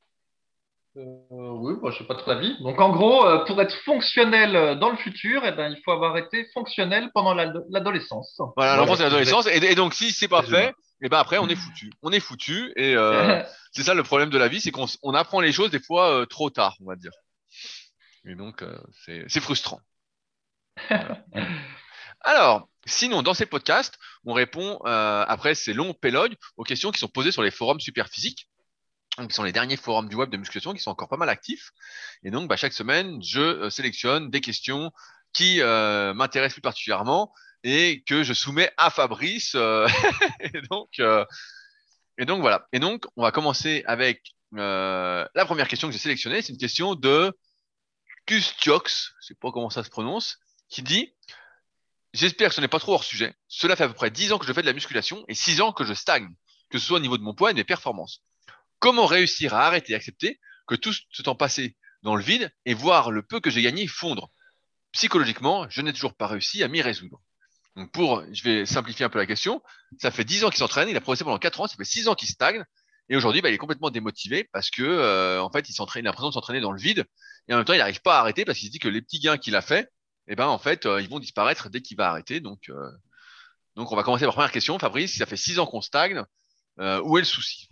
[0.96, 2.60] Euh, oui, moi, je n'ai pas trop d'avis.
[2.62, 5.92] Donc, en gros, euh, pour être fonctionnel euh, dans le futur, eh ben, il faut
[5.92, 8.40] avoir été fonctionnel pendant l'adolescence.
[8.56, 9.46] Voilà, l'enfance et l'adolescence.
[9.46, 11.90] Et, donc, si c'est pas fait, et eh ben après, on est foutu.
[12.02, 12.72] On est foutu.
[12.76, 12.94] Et
[13.72, 16.26] c'est ça le problème de la vie, c'est qu'on on apprend les choses des fois
[16.28, 17.12] trop tard, on va dire.
[18.24, 18.64] Et donc,
[19.04, 19.80] c'est frustrant.
[22.22, 27.08] Alors, sinon, dans ces podcasts, on répond après ces longs pélogues aux questions qui sont
[27.08, 28.48] posées sur les forums superphysiques
[29.28, 31.70] qui sont les derniers forums du web de musculation qui sont encore pas mal actifs.
[32.22, 34.92] Et donc, bah, chaque semaine, je euh, sélectionne des questions
[35.32, 39.52] qui euh, m'intéressent plus particulièrement et que je soumets à Fabrice.
[39.54, 39.86] Euh,
[40.40, 42.66] et, donc, voilà.
[42.72, 46.42] Et donc, on va commencer avec la première question que j'ai sélectionnée.
[46.42, 47.32] C'est une question de
[48.26, 50.38] Kustiox, je sais pas comment ça se prononce,
[50.68, 51.14] qui dit
[52.12, 53.34] J'espère que ce n'est pas trop hors sujet.
[53.48, 55.60] Cela fait à peu près 10 ans que je fais de la musculation et 6
[55.60, 56.28] ans que je stagne,
[56.70, 58.22] que ce soit au niveau de mon poids et de mes performances.
[58.78, 62.74] Comment réussir à arrêter et accepter que tout ce temps passé dans le vide et
[62.74, 64.30] voir le peu que j'ai gagné fondre?
[64.92, 67.20] Psychologiquement, je n'ai toujours pas réussi à m'y résoudre.
[67.76, 69.62] Donc pour, je vais simplifier un peu la question,
[70.00, 72.08] ça fait 10 ans qu'il s'entraîne, il a progressé pendant 4 ans, ça fait 6
[72.08, 72.64] ans qu'il stagne,
[73.10, 76.06] et aujourd'hui, bah, il est complètement démotivé parce que, euh, en fait, il s'entraîne, il
[76.06, 77.04] a l'impression de s'entraîner dans le vide,
[77.48, 79.02] et en même temps, il n'arrive pas à arrêter parce qu'il se dit que les
[79.02, 79.88] petits gains qu'il a fait,
[80.30, 82.38] eh ben, en fait, euh, ils vont disparaître dès qu'il va arrêter.
[82.38, 82.90] Donc, euh,
[83.74, 84.78] donc, on va commencer par la première question.
[84.78, 86.22] Fabrice, ça fait 6 ans qu'on stagne,
[86.78, 87.68] où est le souci?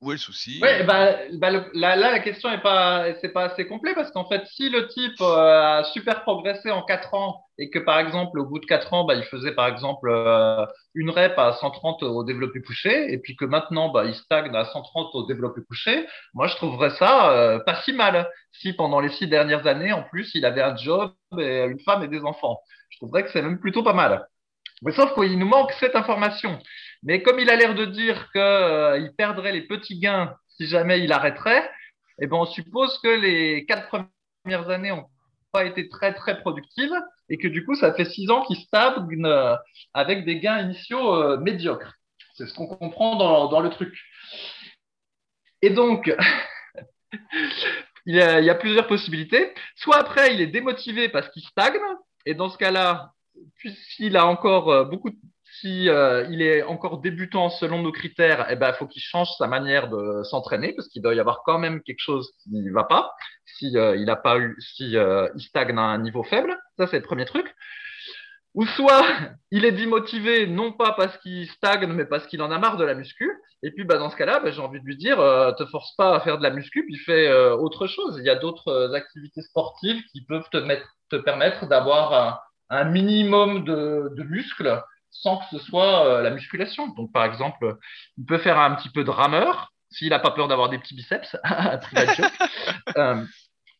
[0.00, 0.60] Où est le souci?
[0.62, 4.46] Oui, bah, bah là, la question n'est pas, c'est pas assez complet parce qu'en fait,
[4.46, 8.46] si le type euh, a super progressé en 4 ans et que par exemple, au
[8.46, 12.24] bout de 4 ans, bah, il faisait par exemple euh, une rep à 130 au
[12.24, 16.46] développé couché et puis que maintenant, bah, il stagne à 130 au développé couché, moi,
[16.46, 20.30] je trouverais ça euh, pas si mal si pendant les 6 dernières années, en plus,
[20.34, 22.58] il avait un job et une femme et des enfants.
[22.88, 24.26] Je trouverais que c'est même plutôt pas mal.
[24.82, 26.58] Mais sauf qu'il nous manque cette information.
[27.02, 31.00] Mais comme il a l'air de dire qu'il euh, perdrait les petits gains si jamais
[31.00, 31.70] il arrêterait,
[32.20, 35.08] eh ben, on suppose que les quatre premières années n'ont
[35.52, 36.94] pas été très très productives
[37.30, 39.56] et que du coup ça fait six ans qu'il stagne euh,
[39.94, 41.94] avec des gains initiaux euh, médiocres.
[42.34, 43.16] C'est ce qu'on comprend
[43.48, 43.98] dans, le truc.
[45.62, 46.14] Et donc,
[48.06, 49.52] il, y a, plusieurs possibilités.
[49.76, 51.78] Soit après, il est démotivé parce qu'il stagne,
[52.24, 53.12] et dans ce cas-là,
[53.56, 55.10] puisqu'il a encore beaucoup,
[55.60, 59.46] si euh, il est encore débutant selon nos critères, eh ben, faut qu'il change sa
[59.46, 62.84] manière de s'entraîner parce qu'il doit y avoir quand même quelque chose qui ne va
[62.84, 63.12] pas.
[63.58, 66.98] Si euh, il pas eu, si euh, il stagne à un niveau faible, ça c'est
[66.98, 67.54] le premier truc.
[68.54, 69.04] Ou soit
[69.50, 72.84] il est démotivé, non pas parce qu'il stagne, mais parce qu'il en a marre de
[72.84, 73.30] la muscu.
[73.62, 75.18] Et puis bah, dans ce cas-là, bah, j'ai envie de lui dire,
[75.58, 78.16] te force pas à faire de la muscu, puis fais autre chose.
[78.18, 83.64] Il y a d'autres activités sportives qui peuvent te, mettre, te permettre d'avoir un, minimum
[83.64, 86.88] de muscles sans que ce soit euh, la musculation.
[86.88, 87.76] Donc, par exemple,
[88.18, 90.94] il peut faire un petit peu de rameur, s'il n'a pas peur d'avoir des petits
[90.94, 91.36] biceps,
[92.96, 93.24] euh,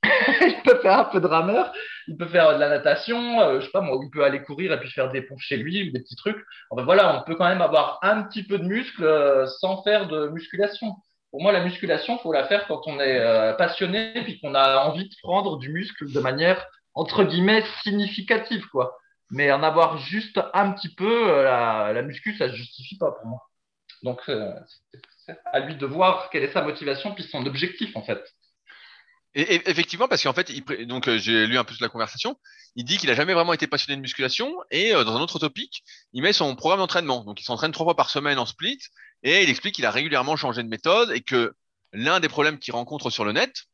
[0.40, 1.72] il peut faire un peu de rameur,
[2.08, 4.72] il peut faire de la natation, euh, je sais pas moi, il peut aller courir
[4.72, 6.42] et puis faire des pompes chez lui, des petits trucs.
[6.70, 10.28] Enfin voilà, on peut quand même avoir un petit peu de muscle sans faire de
[10.28, 10.96] musculation.
[11.30, 15.08] Pour moi, la musculation, faut la faire quand on est passionné et qu'on a envie
[15.08, 18.96] de prendre du muscle de manière entre guillemets significative, quoi.
[19.30, 23.26] Mais en avoir juste un petit peu, euh, la, muscu, ça ne justifie pas pour
[23.26, 23.48] moi.
[24.02, 24.52] Donc, euh,
[25.52, 28.22] à lui de voir quelle est sa motivation puis son objectif, en fait.
[29.34, 32.36] Et, effectivement, parce qu'en fait, il, donc euh, j'ai lu un peu la conversation,
[32.74, 35.84] il dit qu'il a jamais vraiment été passionné de musculation et dans un autre topic,
[36.12, 37.22] il met son programme d'entraînement.
[37.24, 38.80] Donc, il s'entraîne trois fois par semaine en split
[39.22, 41.54] et il explique qu'il a régulièrement changé de méthode et que
[41.92, 43.66] l'un des problèmes qu'il rencontre sur le net,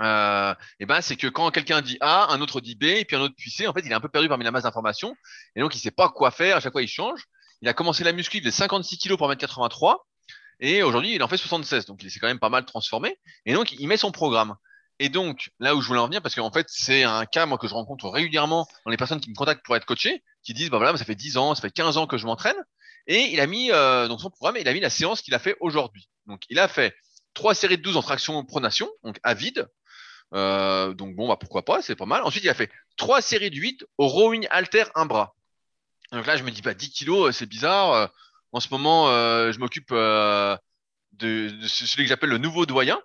[0.00, 3.16] euh, et ben c'est que quand quelqu'un dit A, un autre dit B, et puis
[3.16, 5.14] un autre dit C, en fait, il est un peu perdu parmi la masse d'informations,
[5.54, 6.56] et donc il sait pas quoi faire.
[6.56, 7.24] À chaque fois, il change.
[7.62, 9.96] Il a commencé la muscu, il faisait 56 kilos pour 1m83,
[10.60, 13.18] et aujourd'hui, il en fait 76, donc il s'est quand même pas mal transformé.
[13.46, 14.56] Et donc, il met son programme.
[15.00, 17.58] Et donc, là où je voulais en venir, parce qu'en fait, c'est un cas moi
[17.58, 20.70] que je rencontre régulièrement dans les personnes qui me contactent pour être coaché, qui disent
[20.70, 22.56] bah voilà, ça fait 10 ans, ça fait 15 ans que je m'entraîne,
[23.06, 25.34] et il a mis euh, donc son programme, et il a mis la séance qu'il
[25.34, 26.08] a fait aujourd'hui.
[26.26, 26.94] Donc, il a fait
[27.34, 29.68] trois séries de 12 en traction pronation, donc à vide,
[30.34, 32.22] Euh, donc bon, bah pourquoi pas, c'est pas mal.
[32.22, 35.34] Ensuite, il a fait trois séries de 8 au rowing alter un bras.
[36.12, 37.92] Donc là, je me dis, bah 10 kilos, euh, c'est bizarre.
[37.92, 38.06] Euh,
[38.52, 43.00] en ce moment, je m'occupe de, celui que j'appelle le nouveau doyen.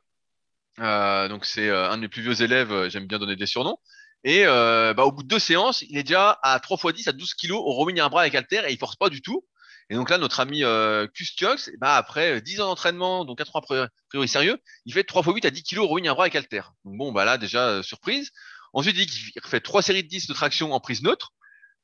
[0.77, 3.79] donc c'est un de mes plus vieux élèves, j'aime bien donner des surnoms.
[4.23, 7.11] Et bah, au bout de deux séances, il est déjà à 3 x 10 à
[7.13, 9.43] 12 kilos au rowing un bras avec alter et il force pas du tout.
[9.89, 13.59] Et donc là, notre ami euh, Custiox, bah, après 10 ans d'entraînement, donc 4 ans
[13.59, 16.35] a priori sérieux, il fait 3 x 8 à 10 kg rowing un bras avec
[16.35, 16.61] alter.
[16.85, 18.31] Donc bon, bah là, déjà, surprise.
[18.73, 21.31] Ensuite, il dit qu'il fait 3 séries de 10 de traction en prise neutre.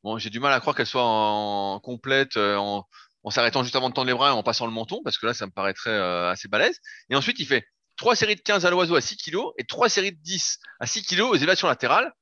[0.04, 2.86] Bon, j'ai du mal à croire qu'elle soit en complète, en,
[3.26, 5.26] en s'arrêtant juste avant de tendre les bras et en passant le menton, parce que
[5.26, 6.80] là, ça me paraîtrait euh, assez balèze.
[7.10, 7.66] Et ensuite, il fait
[7.98, 10.86] trois séries de 15 à l'oiseau à 6 kg et trois séries de 10 à
[10.86, 12.14] 6 kg aux élévations latérales.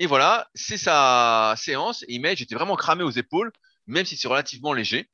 [0.00, 2.02] Et voilà, c'est sa séance.
[2.02, 3.52] Et il met, j'étais vraiment cramé aux épaules,
[3.86, 5.08] même si c'est relativement léger.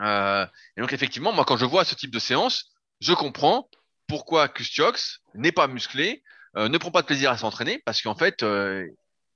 [0.00, 3.68] Euh, et donc effectivement, moi quand je vois ce type de séance, je comprends
[4.06, 6.22] pourquoi Kustiox n'est pas musclé,
[6.56, 8.86] euh, ne prend pas de plaisir à s'entraîner, parce qu'en fait, euh,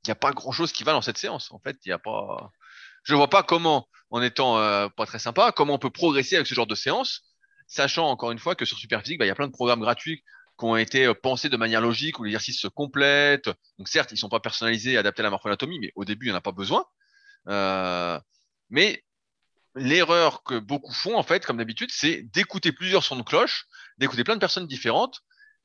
[0.04, 1.50] il n'y a pas grand-chose qui va dans cette séance.
[1.52, 2.50] En fait, il y a pas.
[3.04, 4.54] Je vois pas comment, en étant
[4.90, 7.22] pas très sympa, comment on peut progresser avec ce genre de séance,
[7.66, 10.22] sachant encore une fois que sur Superphysique, bah, il y a plein de programmes gratuits
[10.58, 13.50] qui ont été pensés de manière logique, où l'exercice se complète.
[13.78, 16.34] Donc certes, ils sont pas personnalisés, adaptés à la morphanatomie, mais au début, il n'y
[16.34, 16.84] en a pas besoin.
[18.70, 19.02] mais
[19.78, 23.66] l'erreur que beaucoup font, en fait, comme d'habitude, c'est d'écouter plusieurs sons de cloche,
[23.98, 25.20] d'écouter plein de personnes différentes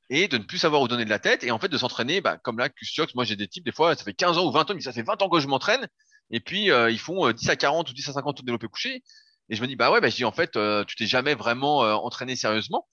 [0.10, 2.22] et de ne plus savoir où donner de la tête et en fait de s'entraîner,
[2.22, 4.52] bah, comme là, Custiox, moi j'ai des types, des fois, ça fait 15 ans ou
[4.52, 5.88] 20 ans, mais ça fait 20 ans que je m'entraîne
[6.30, 8.68] et puis euh, ils font 10 euh, à 40 ou 10 à 50 de développé
[8.68, 9.04] couché.
[9.50, 11.80] Et je me dis, bah ouais, bah, je en fait, euh, tu t'es jamais vraiment
[11.80, 12.88] entraîné sérieusement.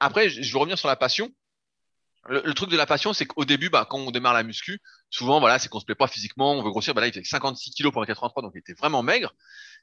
[0.00, 1.30] Après, je, veux revenir sur la passion.
[2.28, 5.40] Le, truc de la passion, c'est qu'au début, bah, quand on démarre la muscu, souvent,
[5.40, 6.94] voilà, c'est qu'on se plaît pas physiquement, on veut grossir.
[6.94, 9.34] Bah là, il fait 56 kilos pour un 83, donc il était vraiment maigre.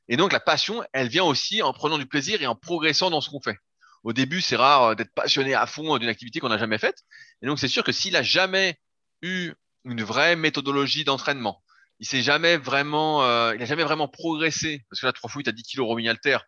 [0.10, 3.22] Et donc la passion, elle vient aussi en prenant du plaisir et en progressant dans
[3.22, 3.58] ce qu'on fait.
[4.04, 7.04] Au début, c'est rare euh, d'être passionné à fond d'une activité qu'on n'a jamais faite.
[7.41, 8.80] Et donc c'est sûr que s'il a jamais
[9.22, 9.54] eu
[9.86, 11.62] une vraie méthodologie d'entraînement,
[12.00, 14.84] il s'est jamais vraiment, euh, il a jamais vraiment progressé.
[14.89, 16.39] Parce que là, trois fois, il a 10 kilos rowing alter.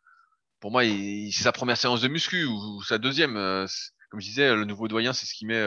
[0.60, 3.38] Pour moi, c'est sa première séance de muscu ou, sa deuxième.
[3.38, 3.67] Euh,
[4.10, 5.62] comme je disais, le nouveau doyen, c'est ce qui met.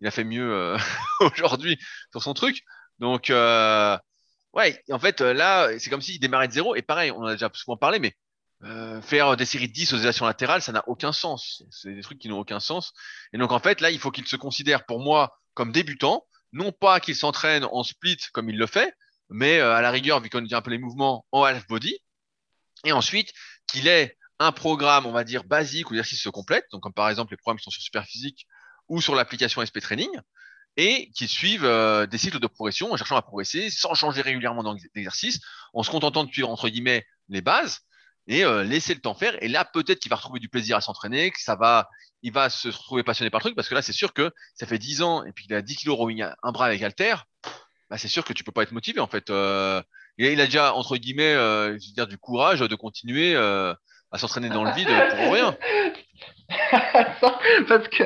[0.00, 0.76] il a fait mieux
[1.20, 1.78] aujourd'hui
[2.10, 2.62] sur son truc.
[2.98, 3.30] Donc,
[4.52, 6.74] Ouais, en fait, euh, là, c'est comme s'il démarrait de zéro.
[6.74, 8.14] Et pareil, on a déjà souvent parlé, mais
[8.64, 11.62] euh, faire des séries de 10 aux élévations latérales, ça n'a aucun sens.
[11.70, 12.92] C'est des trucs qui n'ont aucun sens.
[13.32, 16.26] Et donc, en fait, là, il faut qu'il se considère, pour moi, comme débutant.
[16.52, 18.92] Non pas qu'il s'entraîne en split comme il le fait,
[19.28, 21.96] mais euh, à la rigueur, vu qu'on dit un peu les mouvements, en half body.
[22.84, 23.32] Et ensuite,
[23.68, 26.64] qu'il ait un programme, on va dire, basique où l'exercice se complète.
[26.72, 28.46] Donc, comme par exemple les programmes qui sont sur Superphysique
[28.88, 30.10] ou sur l'application SP Training
[30.76, 34.74] et qui suivent euh, des cycles de progression en cherchant à progresser sans changer régulièrement
[34.94, 35.40] d'exercice,
[35.74, 37.80] en se contentant de suivre entre guillemets les bases
[38.26, 39.40] et euh, laisser le temps faire.
[39.42, 41.88] Et là, peut-être qu'il va retrouver du plaisir à s'entraîner, que ça va,
[42.22, 44.66] il va se retrouver passionné par le truc parce que là, c'est sûr que ça
[44.66, 47.14] fait 10 ans et puis qu'il a 10 kilos rowing un bras avec halter,
[47.88, 49.30] bah, c'est sûr que tu peux pas être motivé en fait.
[49.30, 49.82] Euh,
[50.18, 54.64] il a déjà entre guillemets, je veux dire, du courage de continuer à s'entraîner dans
[54.64, 55.56] le vide pour rien.
[57.68, 58.02] parce que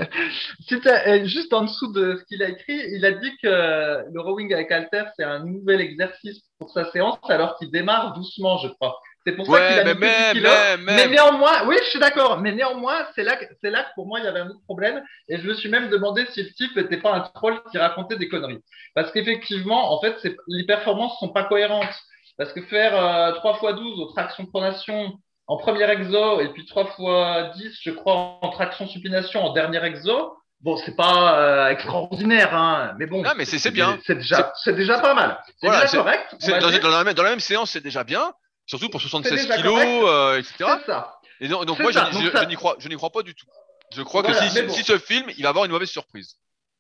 [0.87, 4.53] euh, juste en dessous de ce qu'il a écrit, il a dit que le rowing
[4.53, 8.99] avec halter, c'est un nouvel exercice pour sa séance alors qu'il démarre doucement, je crois.
[9.27, 12.41] C'est pour ça qu'il a mais, mis mais, mais, néanmoins, oui, je suis d'accord.
[12.41, 15.03] Mais néanmoins, c'est là, c'est là que pour moi, il y avait un autre problème.
[15.29, 18.17] Et je me suis même demandé si le type n'était pas un troll qui racontait
[18.17, 18.63] des conneries.
[18.95, 20.15] Parce qu'effectivement, en fait,
[20.49, 21.95] les performances sont pas cohérentes.
[22.37, 26.65] Parce que faire euh, 3 x 12 aux tractions pronation en premier exo et puis
[26.67, 30.37] 3 fois 10, je crois, en traction supination en dernier exo.
[30.61, 33.23] Bon, c'est pas euh, extraordinaire, hein, mais bon.
[33.23, 33.99] Non, mais c'est bien.
[34.07, 35.39] C'est déjà, c'est déjà pas mal.
[35.61, 36.35] C'est déjà correct.
[36.41, 38.33] Dans, dans, la même, dans la même séance, c'est déjà bien,
[38.65, 40.55] surtout pour 76 kilos, euh, etc.
[40.59, 41.19] C'est ça.
[41.41, 43.47] Et donc, donc moi, je, je, n'y crois, je n'y crois pas du tout.
[43.95, 46.37] Je crois que si, si ce film, il va avoir une mauvaise surprise.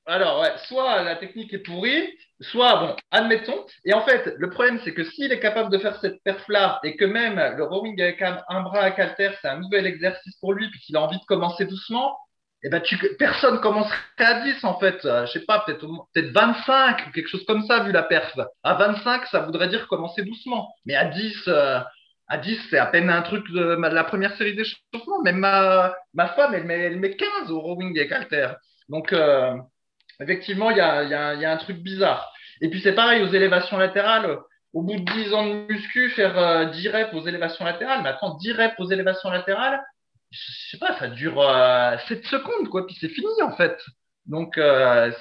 [0.07, 3.65] Alors, ouais, soit la technique est pourrie, soit, bon, admettons.
[3.87, 6.97] Et en fait, le problème, c'est que s'il est capable de faire cette perf-là et
[6.97, 10.71] que même le rowing avec un, bras à calter, c'est un nouvel exercice pour lui,
[10.71, 12.19] puis qu'il a envie de commencer doucement,
[12.63, 15.05] eh ben, tu, personne commencerait à 10, en fait.
[15.05, 18.39] Euh, je sais pas, peut-être peut 25 ou quelque chose comme ça, vu la perf.
[18.63, 20.75] À 25, ça voudrait dire commencer doucement.
[20.85, 21.81] Mais à 10, euh,
[22.29, 25.23] à 10, c'est à peine un truc de, la première série d'échauffement.
[25.23, 28.49] Même ma, ma femme, elle met, elle met 15 au rowing avec halter.
[28.89, 29.57] Donc, euh,
[30.21, 32.33] effectivement, il y a, y, a, y a, un truc bizarre.
[32.61, 34.39] Et puis c'est pareil aux élévations latérales.
[34.73, 38.03] Au bout de 10 ans de muscu, faire euh, 10 reps aux élévations latérales.
[38.03, 39.81] Mais attends, 10 reps aux élévations latérales,
[40.31, 42.87] je sais pas, ça dure euh, 7 secondes, quoi.
[42.87, 43.79] Puis c'est fini, en fait.
[44.27, 45.13] Donc, euh,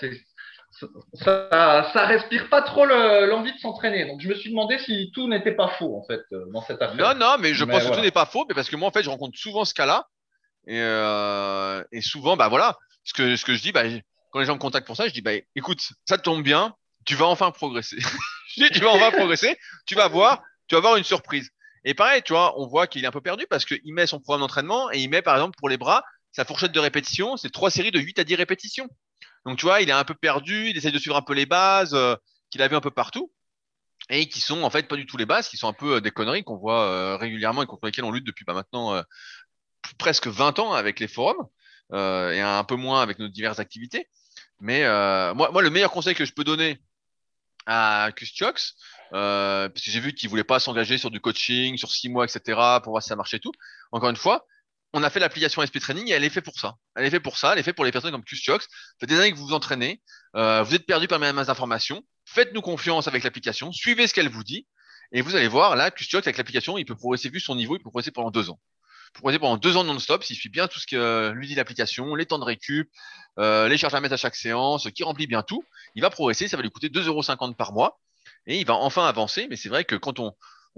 [1.14, 4.06] ça, ça respire pas trop l'envie de s'entraîner.
[4.06, 6.82] Donc, je me suis demandé si tout n'était pas faux, en fait, euh, dans cette
[6.82, 6.96] affaire.
[6.96, 8.92] Non, non, mais je pense que tout n'est pas faux, mais parce que moi, en
[8.92, 10.08] fait, je rencontre souvent ce cas-là.
[10.66, 13.84] Et, euh, et souvent, bah voilà, ce que, ce que je dis, bah,
[14.34, 17.16] quand les gens me contactent pour ça, je dis, bah, écoute, ça tombe bien, tu
[17.16, 17.98] vas enfin progresser.
[18.58, 21.52] je dis, tu vas enfin progresser, tu vas voir, tu vas avoir une surprise.
[21.86, 24.20] Et pareil, tu vois, on voit qu'il est un peu perdu parce qu'il met son
[24.20, 27.52] programme d'entraînement et il met, par exemple, pour les bras, sa fourchette de répétition, c'est
[27.52, 28.90] trois séries de 8 à 10 répétitions.
[29.46, 31.46] Donc, tu vois, il est un peu perdu, il essaie de suivre un peu les
[31.46, 32.16] bases euh,
[32.50, 33.32] qu'il a vu un peu partout
[34.10, 36.02] et qui sont en fait pas du tout les bases, qui sont un peu euh,
[36.02, 39.04] des conneries qu'on voit euh, régulièrement et contre lesquelles on lutte depuis bah, maintenant
[40.00, 41.48] presque 20 ans avec les forums
[41.92, 44.08] et un peu moins avec nos diverses activités.
[44.60, 44.84] Mais
[45.34, 46.80] moi, moi, le meilleur conseil que je peux donner
[47.66, 48.76] à Custiox,
[49.14, 52.26] euh, parce que j'ai vu qu'il voulait pas s'engager sur du coaching, sur six mois,
[52.26, 53.52] etc., pour voir si ça marchait tout.
[53.92, 54.46] Encore une fois,
[54.94, 56.76] on a fait l'application SP Training et elle est faite pour ça.
[56.96, 57.54] Elle est faite pour ça.
[57.54, 58.68] Elle est faite pour les personnes comme Custiox.
[59.00, 60.02] Faites des années que vous vous entraînez,
[60.36, 62.04] euh, vous êtes perdu par mes informations.
[62.26, 64.66] Faites-nous confiance avec l'application, suivez ce qu'elle vous dit,
[65.12, 67.80] et vous allez voir là, Custiox avec l'application, il peut progresser vu son niveau, il
[67.80, 68.60] peut progresser pendant deux ans
[69.22, 72.40] pendant deux ans non-stop s'il suit bien tout ce que lui dit l'application, les temps
[72.40, 72.90] de récup,
[73.40, 75.64] euh, les charges à mettre à chaque séance, qui remplit bien tout,
[75.96, 78.00] il va progresser, ça va lui coûter 2,50€ par mois
[78.46, 79.48] et il va enfin avancer.
[79.50, 80.34] Mais c'est vrai que quand on,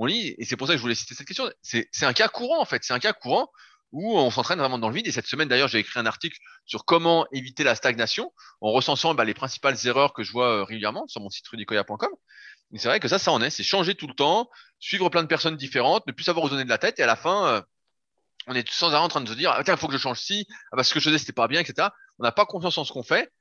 [0.05, 2.61] lit, et c'est pour ça que je voulais citer cette question, c'est un cas courant
[2.61, 3.49] en fait, c'est un cas courant
[3.91, 5.07] où on s'entraîne vraiment dans le vide.
[5.07, 9.15] Et cette semaine d'ailleurs, j'ai écrit un article sur comment éviter la stagnation en recensant
[9.15, 12.09] bah, les principales erreurs que je vois euh, régulièrement sur mon site rudicoya.com.
[12.77, 15.27] C'est vrai que ça, ça en est, c'est changer tout le temps, suivre plein de
[15.27, 17.61] personnes différentes, ne plus savoir où donner de la tête, et à la fin, euh,
[18.47, 19.97] on est sans arrêt en train de se dire, ah, tiens, il faut que je
[19.97, 21.89] change ci, ah, parce que je faisais, c'était pas bien, etc.
[22.19, 23.31] On n'a pas confiance en ce qu'on fait.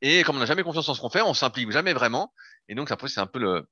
[0.00, 2.32] Et comme on n'a jamais confiance en ce qu'on fait, on s'implique jamais vraiment.
[2.68, 3.66] Et donc, après, c'est un peu le,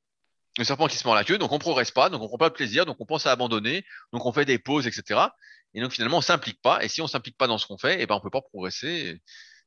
[0.59, 1.39] le serpent qui se mord la queue.
[1.39, 3.85] Donc, on progresse pas, donc on prend pas de plaisir, donc on pense à abandonner,
[4.13, 5.21] donc on fait des pauses, etc.
[5.75, 6.83] Et donc, finalement, on s'implique pas.
[6.85, 9.21] Et si on s'implique pas dans ce qu'on fait, eh ben, on peut pas progresser.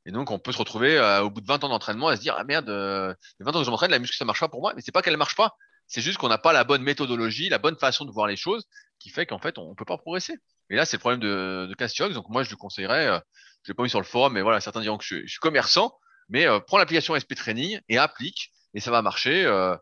[0.06, 2.20] Et, donc, on peut se retrouver euh, au bout de 20 ans d'entraînement à se
[2.20, 4.60] dire, ah merde, euh, 20 ans que je m'entraîne, la muscu, ça marche pas pour
[4.60, 4.72] moi.
[4.76, 5.56] Mais c'est pas qu'elle marche pas.
[5.88, 8.66] C'est juste qu'on n'a pas la bonne méthodologie, la bonne façon de voir les choses,
[8.98, 10.34] qui fait qu'en fait, on peut pas progresser.
[10.70, 12.14] Et là, c'est le problème de, Castiox.
[12.14, 13.18] Donc, moi, je lui conseillerais, euh,
[13.62, 15.92] je l'ai pas mis sur le forum, mais voilà, certains diront que je, suis commerçant,
[16.28, 19.44] mais euh, prends l'application SP Training et applique, et ça va marcher.
[19.44, 19.76] Euh,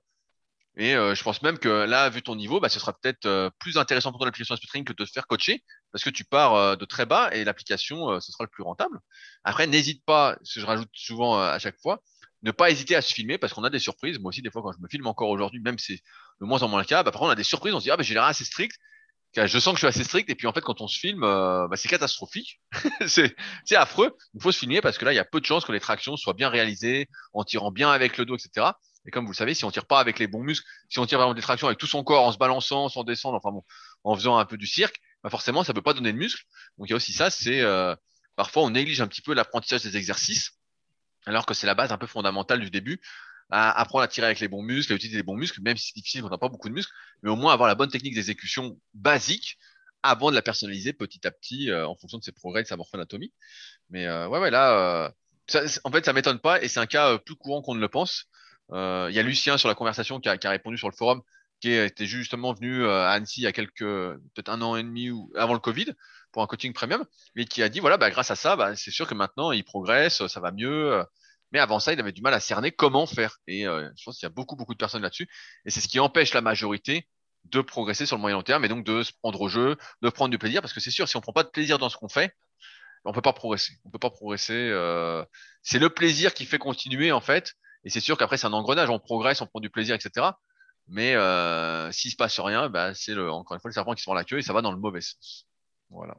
[0.77, 3.79] et euh, je pense même que là, vu ton niveau, bah, ce sera peut-être plus
[3.79, 6.77] intéressant pour toi l'application SP Training que de te faire coacher, parce que tu pars
[6.77, 8.99] de très bas et l'application, ce sera le plus rentable.
[9.45, 12.03] Après, n'hésite pas, ce que je rajoute souvent à chaque fois,
[12.43, 14.19] ne pas hésiter à se filmer parce qu'on a des surprises.
[14.19, 16.03] Moi aussi, des fois, quand je me filme encore aujourd'hui, même si c'est
[16.41, 17.75] de moins en moins le cas, bah, par contre, on a des surprises.
[17.75, 18.77] On se dit, ah, bah, j'ai l'air assez strict
[19.37, 21.25] je sens que je suis assez strict et puis en fait quand on se filme
[21.25, 22.61] euh, bah, c'est catastrophique.
[23.07, 23.35] C'est
[23.77, 24.17] affreux.
[24.35, 25.81] Il faut se filmer parce que là il y a peu de chances que les
[25.81, 28.69] tractions soient bien réalisées en tirant bien avec le dos etc
[29.07, 31.07] et comme vous le savez si on tire pas avec les bons muscles si on
[31.07, 33.65] tire vraiment des tractions avec tout son corps en se balançant sans descendre enfin bon
[34.05, 36.45] en faisant un peu du cirque bah forcément ça peut pas donner de muscles.
[36.79, 37.95] Donc il y a aussi ça c'est euh,
[38.37, 40.53] parfois on néglige un petit peu l'apprentissage des exercices
[41.27, 43.01] alors que c'est la base un peu fondamentale du début
[43.55, 45.87] à apprendre à tirer avec les bons muscles, à utiliser les bons muscles, même si
[45.87, 48.15] c'est difficile, on n'a pas beaucoup de muscles, mais au moins avoir la bonne technique
[48.15, 49.59] d'exécution basique
[50.03, 52.77] avant de la personnaliser petit à petit euh, en fonction de ses progrès de sa
[52.77, 53.33] morphoanatomie.
[53.91, 55.07] Mais euh, ouais, ouais, là,
[55.55, 57.89] euh, en fait, ça m'étonne pas et c'est un cas plus courant qu'on ne le
[57.89, 58.25] pense.
[58.73, 61.23] Il y a Lucien sur la conversation qui a, répondu sur le forum,
[61.61, 65.11] qui était justement venu à Annecy il y a quelques, peut-être un an et demi
[65.11, 65.95] ou avant le Covid
[66.33, 67.05] pour un coaching premium,
[67.37, 69.63] et qui a dit voilà, bah, grâce à ça, bah, c'est sûr que maintenant il
[69.63, 71.05] progresse, ça va mieux.
[71.55, 73.39] Mais avant ça, il avait du mal à cerner comment faire.
[73.47, 75.29] Et euh, je pense qu'il y a beaucoup, beaucoup de personnes là-dessus.
[75.65, 77.09] Et c'est ce qui empêche la majorité
[77.45, 80.11] de progresser sur le moyen long terme et donc de se prendre au jeu, de
[80.11, 80.63] prendre du plaisir.
[80.63, 82.35] Parce que c'est sûr, si on prend pas de plaisir dans ce qu'on fait,
[83.05, 83.75] on peut pas progresser.
[83.85, 84.53] On peut pas progresser.
[84.53, 85.25] Euh...
[85.63, 87.55] C'est le plaisir qui fait continuer en fait.
[87.85, 88.91] Et c'est sûr qu'après c'est un engrenage.
[88.91, 90.31] On progresse, on prend du plaisir, etc.
[90.89, 94.03] Mais euh, s'il se passe rien, bah, c'est le, encore une fois le serpent qui
[94.03, 95.47] se prend la queue et ça va dans le mauvais sens.
[95.89, 96.17] Voilà.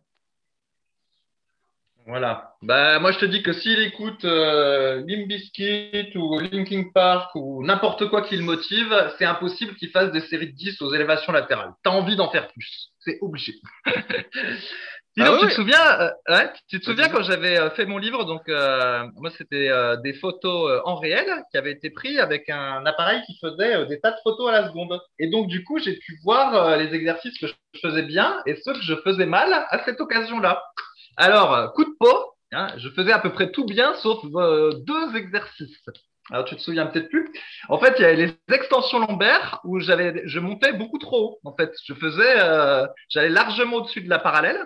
[2.08, 2.54] Voilà.
[2.62, 8.10] Bah, moi, je te dis que s'il écoute euh, Biscuit ou Linking Park ou n'importe
[8.10, 11.74] quoi qui le motive, c'est impossible qu'il fasse des séries de 10 aux élévations latérales.
[11.84, 12.91] T'as envie d'en faire plus.
[13.00, 13.54] C'est obligé.
[15.18, 17.98] Sinon, ah tu, te souviens, euh, ouais, tu te souviens quand j'avais euh, fait mon
[17.98, 19.72] livre, donc euh, moi c'était
[20.04, 24.12] des photos en réel qui avaient été prises avec un appareil qui faisait des tas
[24.12, 25.00] de photos à la seconde.
[25.18, 28.74] Et donc du coup, j'ai pu voir les exercices que je faisais bien et ceux
[28.74, 30.62] que je faisais mal à cette occasion-là.
[31.17, 34.71] Alors, euh, coup de peau, hein, je faisais à peu près tout bien sauf euh,
[34.86, 35.84] deux exercices.
[36.32, 37.30] Alors, tu te souviens peut-être plus.
[37.69, 41.39] En fait, il y avait les extensions lombaires où j'avais, je montais beaucoup trop haut.
[41.43, 44.65] En fait, je faisais, euh, j'allais largement au-dessus de la parallèle.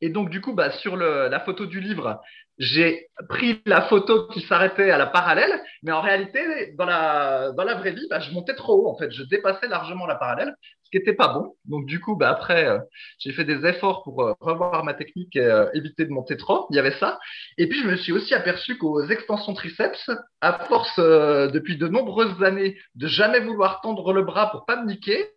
[0.00, 2.20] Et donc, du coup, bah, sur la photo du livre,
[2.58, 7.64] j'ai pris la photo qui s'arrêtait à la parallèle, mais en réalité, dans la, dans
[7.64, 8.90] la vraie vie, bah, je montais trop haut.
[8.90, 10.54] En fait, je dépassais largement la parallèle,
[10.86, 11.54] ce qui n'était pas bon.
[11.64, 12.78] Donc, du coup, bah, après, euh,
[13.18, 16.66] j'ai fait des efforts pour euh, revoir ma technique et euh, éviter de monter trop.
[16.70, 17.18] Il y avait ça.
[17.58, 20.10] Et puis, je me suis aussi aperçu qu'aux extensions triceps,
[20.40, 24.86] à force depuis de nombreuses années de jamais vouloir tendre le bras pour pas me
[24.86, 25.30] niquer,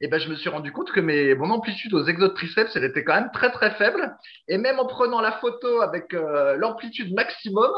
[0.00, 2.84] et ben je me suis rendu compte que mes, mon amplitude aux exos triceps, elle
[2.84, 4.14] était quand même très très faible.
[4.48, 7.70] Et même en prenant la photo avec l'amplitude maximum,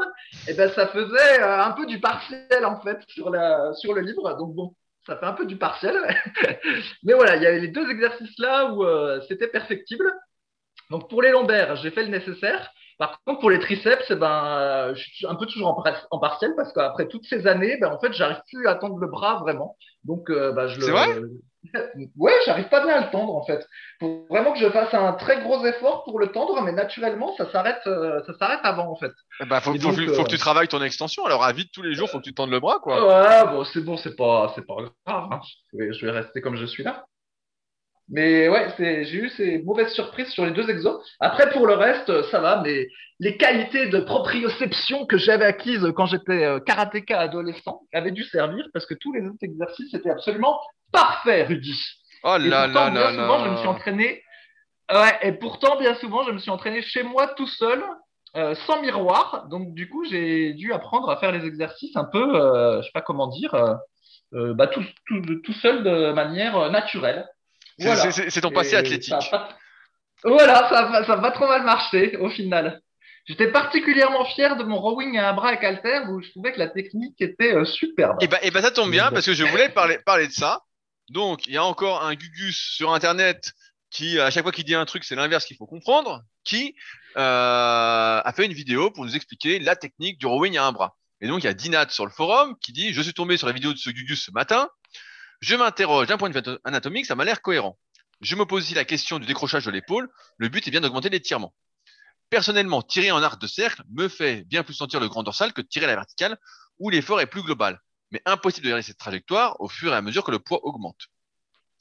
[0.48, 4.36] et ben ça faisait un peu du partiel en fait sur, la, sur le livre.
[4.38, 4.74] Donc bon,
[5.06, 5.94] ça fait un peu du partiel.
[7.02, 10.12] Mais voilà, il y avait les deux exercices là où euh, c'était perfectible.
[10.90, 12.70] Donc pour les lombaires, j'ai fait le nécessaire.
[12.98, 16.52] Par contre, pour les triceps, eh ben, je suis un peu toujours en, en partiel
[16.56, 19.76] parce qu'après toutes ces années, ben, en fait, j'arrive plus à tendre le bras vraiment.
[20.04, 20.86] Donc, ben, je le.
[20.86, 21.20] C'est vrai?
[22.16, 23.66] Ouais, j'arrive pas bien à le tendre en fait.
[24.00, 27.50] Faut vraiment que je fasse un très gros effort pour le tendre, mais naturellement, ça
[27.50, 29.12] s'arrête, euh, ça s'arrête avant en fait.
[29.48, 31.24] Bah, faut, faut, donc, faut, que tu travailles ton extension.
[31.24, 33.06] Alors, à vite tous les jours, faut que tu tendes le bras, quoi.
[33.06, 35.28] Ouais, bon, c'est bon, c'est pas, c'est pas grave.
[35.32, 35.40] Hein.
[35.72, 37.06] Je, vais, je vais rester comme je suis là.
[38.10, 41.00] Mais ouais, j'ai eu ces mauvaises surprises sur les deux exos.
[41.20, 42.88] Après, pour le reste, ça va, mais
[43.18, 48.84] les qualités de proprioception que j'avais acquises quand j'étais karatéka adolescent avaient dû servir parce
[48.84, 50.60] que tous les autres exercices étaient absolument
[50.94, 51.78] parfaits, Rudy.
[52.22, 53.44] Oh là et pourtant, là bien là souvent, là.
[53.44, 54.22] je me suis entraîné.
[54.92, 57.82] Ouais, et pourtant, bien souvent, je me suis entraîné chez moi tout seul,
[58.36, 59.46] euh, sans miroir.
[59.50, 62.92] Donc, du coup, j'ai dû apprendre à faire les exercices un peu, euh, je sais
[62.94, 63.54] pas comment dire,
[64.34, 67.26] euh, bah, tout, tout, tout seul de manière naturelle.
[67.78, 68.10] C'est Voilà.
[68.12, 69.14] c'est- ton passé Et athlétique.
[69.14, 69.48] ça a pas-
[70.24, 72.80] Voilà, ça va, ça va trop mal marcher au final.
[73.26, 76.58] J'étais particulièrement fier de mon rowing à un bras avec halter où je trouvais que
[76.58, 78.18] la technique était euh, superbe.
[78.22, 80.60] Et bah, et bah, ça tombe bien parce que je voulais parler, parler de ça.
[81.10, 83.52] Donc, il y a encore un Gugus sur Internet
[83.90, 86.74] qui, à chaque fois qu'il dit un truc, c'est l'inverse qu'il faut comprendre, qui
[87.16, 90.96] euh, a fait une vidéo pour nous expliquer la technique du rowing à un bras.
[91.20, 93.46] Et donc, il y a Dinat sur le forum qui dit, je suis tombé sur
[93.46, 94.68] la vidéo de ce Gugus ce matin.
[95.40, 97.78] Je m'interroge d'un point de vue anatomique, ça m'a l'air cohérent.
[98.20, 100.08] Je me pose aussi la question du décrochage de l'épaule.
[100.38, 101.54] Le but est bien d'augmenter l'étirement.
[102.30, 105.60] Personnellement, tirer en arc de cercle me fait bien plus sentir le grand dorsal que
[105.60, 106.38] de tirer la verticale
[106.78, 107.80] où l'effort est plus global.
[108.10, 111.08] Mais impossible de gérer cette trajectoire au fur et à mesure que le poids augmente.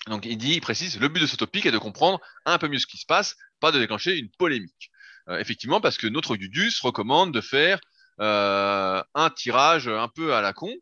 [0.07, 2.67] Donc il dit, il précise, le but de ce topic est de comprendre un peu
[2.67, 4.91] mieux ce qui se passe, pas de déclencher une polémique.
[5.29, 7.79] Euh, effectivement, parce que notre Gugus recommande de faire
[8.19, 10.73] euh, un tirage un peu à la con.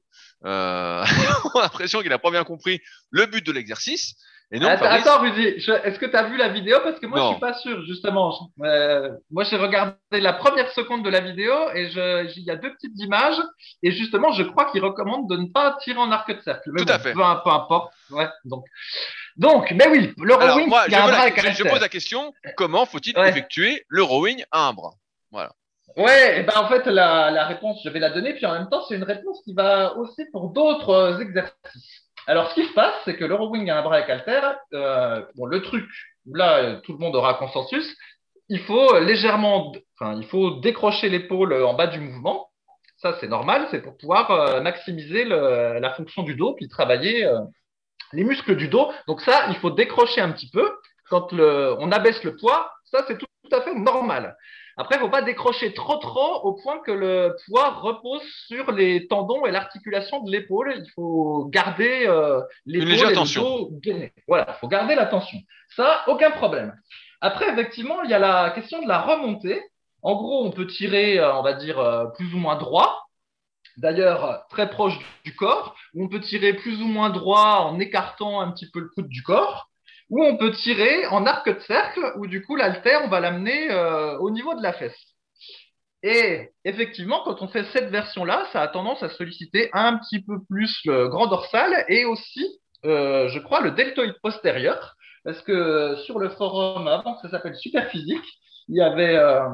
[0.45, 1.05] Euh,
[1.53, 2.81] on a l'impression qu'il a pas bien compris
[3.11, 4.15] le but de l'exercice.
[4.53, 6.77] Et donc, attends, Fabrice- attends, Rudy, est-ce que tu as vu la vidéo?
[6.83, 7.27] Parce que moi, Non.
[7.27, 8.49] je suis pas sûr, justement.
[8.63, 12.73] Euh, moi, j'ai regardé la première seconde de la vidéo et il y a deux
[12.73, 13.37] petites images.
[13.81, 16.69] Et justement, je crois qu'il recommande de ne pas tirer en arc de cercle.
[16.73, 17.13] Mais Tout à fait.
[17.13, 17.93] Peu, peu importe.
[18.09, 18.65] Ouais, donc.
[19.37, 21.79] donc, mais oui, le Alors, rowing, moi, il y a un bras la, je- pose
[21.79, 23.29] la question comment faut-il Ouais.
[23.29, 24.91] effectuer le rowing à un bras?
[25.97, 28.69] Ouais, et ben en fait la, la réponse je vais la donner puis en même
[28.69, 32.05] temps c'est une réponse qui va aussi pour d'autres euh, exercices.
[32.27, 34.41] Alors ce qui se passe c'est que le rowing à un bras avec halter,
[34.73, 35.85] euh, bon le truc
[36.31, 37.97] là tout le monde aura consensus,
[38.49, 42.49] il faut légèrement, enfin il faut décrocher l'épaule en bas du mouvement.
[42.97, 47.39] Ça c'est normal, c'est pour pouvoir euh, maximiser la fonction du dos puis travailler euh,
[48.13, 48.91] les muscles du dos.
[49.07, 50.71] Donc ça il faut décrocher un petit peu
[51.09, 52.71] quand on abaisse le poids.
[52.85, 54.37] Ça c'est tout à fait normal.
[54.81, 58.71] Après, il ne faut pas décrocher trop trop au point que le poids repose sur
[58.71, 60.73] les tendons et l'articulation de l'épaule.
[60.75, 64.11] Il faut garder euh, l'épaule le dos gainé.
[64.27, 65.37] Voilà, il faut garder la tension.
[65.75, 66.73] Ça, aucun problème.
[67.21, 69.61] Après, effectivement, il y a la question de la remontée.
[70.01, 73.07] En gros, on peut tirer, euh, on va dire, euh, plus ou moins droit.
[73.77, 75.75] D'ailleurs, très proche du corps.
[75.95, 79.21] On peut tirer plus ou moins droit en écartant un petit peu le coude du
[79.21, 79.69] corps
[80.11, 83.71] ou on peut tirer en arc de cercle, où du coup l'altère, on va l'amener
[83.71, 84.97] euh, au niveau de la fesse.
[86.03, 90.35] Et effectivement, quand on fait cette version-là, ça a tendance à solliciter un petit peu
[90.49, 92.45] plus le grand dorsal et aussi,
[92.85, 98.25] euh, je crois, le deltoïde postérieur, parce que sur le forum, avant ça s'appelle Superphysique,
[98.67, 99.47] il y avait euh,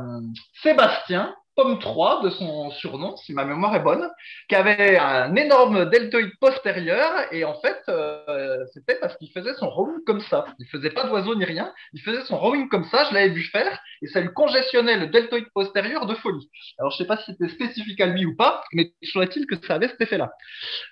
[0.64, 4.08] Sébastien, Pomme 3 de son surnom, si ma mémoire est bonne,
[4.48, 9.68] qui avait un énorme deltoïde postérieur et en fait euh, c'était parce qu'il faisait son
[9.68, 10.46] rowing comme ça.
[10.60, 13.42] Il faisait pas d'oiseau ni rien, il faisait son rowing comme ça, je l'avais vu
[13.42, 16.48] faire et ça lui congestionnait le deltoïde postérieur de folie.
[16.78, 19.74] Alors je sais pas si c'était spécifique à lui ou pas, mais est-il que ça
[19.74, 20.32] avait cet effet-là.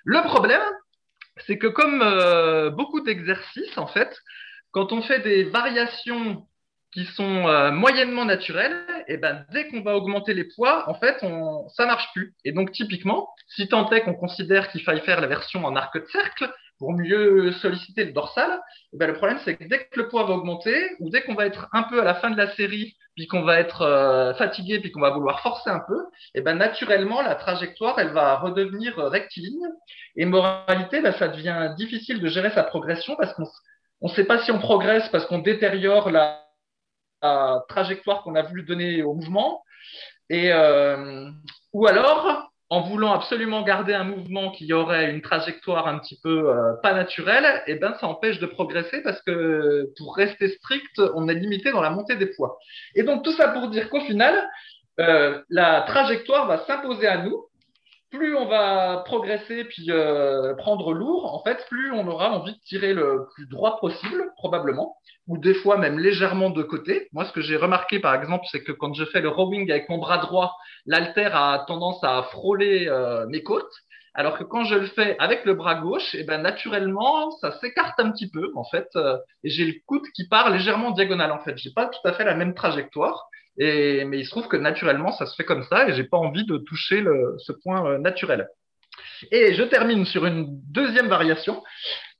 [0.04, 0.62] Le problème,
[1.46, 4.18] c'est que comme euh, beaucoup d'exercices en fait,
[4.72, 6.44] quand on fait des variations
[6.96, 11.18] qui sont euh, moyennement naturelles, et ben dès qu'on va augmenter les poids, en fait,
[11.20, 12.34] on, ça marche plus.
[12.46, 15.94] Et donc typiquement, si tant est qu'on considère qu'il faille faire la version en arc
[15.94, 18.50] de cercle pour mieux solliciter le dorsal,
[18.94, 21.34] et ben le problème c'est que dès que le poids va augmenter ou dès qu'on
[21.34, 24.32] va être un peu à la fin de la série, puis qu'on va être euh,
[24.32, 25.98] fatigué, puis qu'on va vouloir forcer un peu,
[26.34, 29.68] et ben naturellement la trajectoire elle va redevenir rectiligne.
[30.16, 33.44] Et moralité, ben, ça devient difficile de gérer sa progression parce qu'on
[34.00, 36.45] on ne sait pas si on progresse parce qu'on détériore la
[37.22, 39.62] la trajectoire qu'on a voulu donner au mouvement,
[40.28, 41.30] et, euh,
[41.72, 46.50] ou alors en voulant absolument garder un mouvement qui aurait une trajectoire un petit peu
[46.50, 51.28] euh, pas naturelle, eh ben, ça empêche de progresser parce que pour rester strict, on
[51.28, 52.58] est limité dans la montée des poids.
[52.96, 54.48] Et donc tout ça pour dire qu'au final,
[54.98, 57.44] euh, la trajectoire va s'imposer à nous.
[58.10, 62.60] Plus on va progresser puis euh, prendre lourd, en fait, plus on aura envie de
[62.60, 64.96] tirer le plus droit possible, probablement
[65.26, 67.08] ou des fois même légèrement de côté.
[67.12, 69.88] Moi, ce que j'ai remarqué, par exemple, c'est que quand je fais le rowing avec
[69.88, 73.72] mon bras droit, l'alter a tendance à frôler euh, mes côtes,
[74.14, 77.98] alors que quand je le fais avec le bras gauche, eh ben, naturellement, ça s'écarte
[77.98, 81.40] un petit peu, en fait, euh, et j'ai le coude qui part légèrement diagonal, en
[81.40, 81.58] fait.
[81.58, 83.28] J'ai pas tout à fait la même trajectoire,
[83.58, 86.18] et, mais il se trouve que naturellement, ça se fait comme ça, et j'ai pas
[86.18, 88.48] envie de toucher le, ce point euh, naturel.
[89.30, 91.62] Et je termine sur une deuxième variation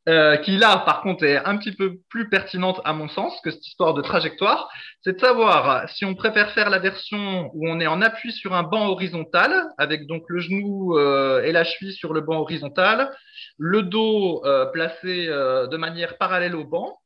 [0.09, 3.51] euh, qui là, par contre, est un petit peu plus pertinente à mon sens que
[3.51, 4.71] cette histoire de trajectoire,
[5.03, 8.55] c'est de savoir si on préfère faire la version où on est en appui sur
[8.55, 13.11] un banc horizontal, avec donc le genou euh, et la cheville sur le banc horizontal,
[13.59, 16.99] le dos euh, placé de manière parallèle au banc,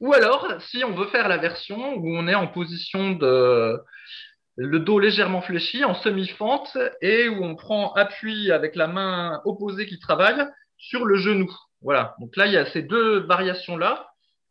[0.00, 3.80] ou alors si on veut faire la version où on est en position de
[4.56, 9.86] le dos légèrement fléchi, en semi-fente, et où on prend appui avec la main opposée
[9.86, 10.46] qui travaille
[10.78, 11.50] sur le genou.
[11.82, 12.14] Voilà.
[12.20, 14.08] Donc là, il y a ces deux variations-là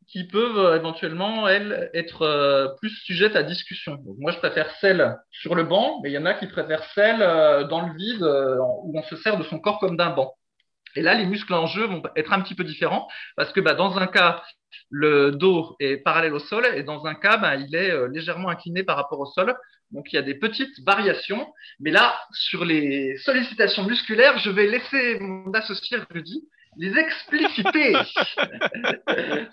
[0.08, 3.98] qui peuvent euh, éventuellement, elles, être euh, plus sujettes à discussion.
[4.20, 7.22] Moi, je préfère celle sur le banc, mais il y en a qui préfèrent celle
[7.22, 10.36] euh, dans le vide où on se sert de son corps comme d'un banc.
[10.96, 13.74] Et là, les muscles en jeu vont être un petit peu différents parce que bah,
[13.74, 14.44] dans un cas,
[14.90, 18.84] le dos est parallèle au sol et dans un cas, bah, il est légèrement incliné
[18.84, 19.56] par rapport au sol.
[19.92, 21.54] Donc il y a des petites variations.
[21.80, 26.44] Mais là, sur les sollicitations musculaires, je vais laisser mon associé Rudy
[26.78, 27.94] les expliciter.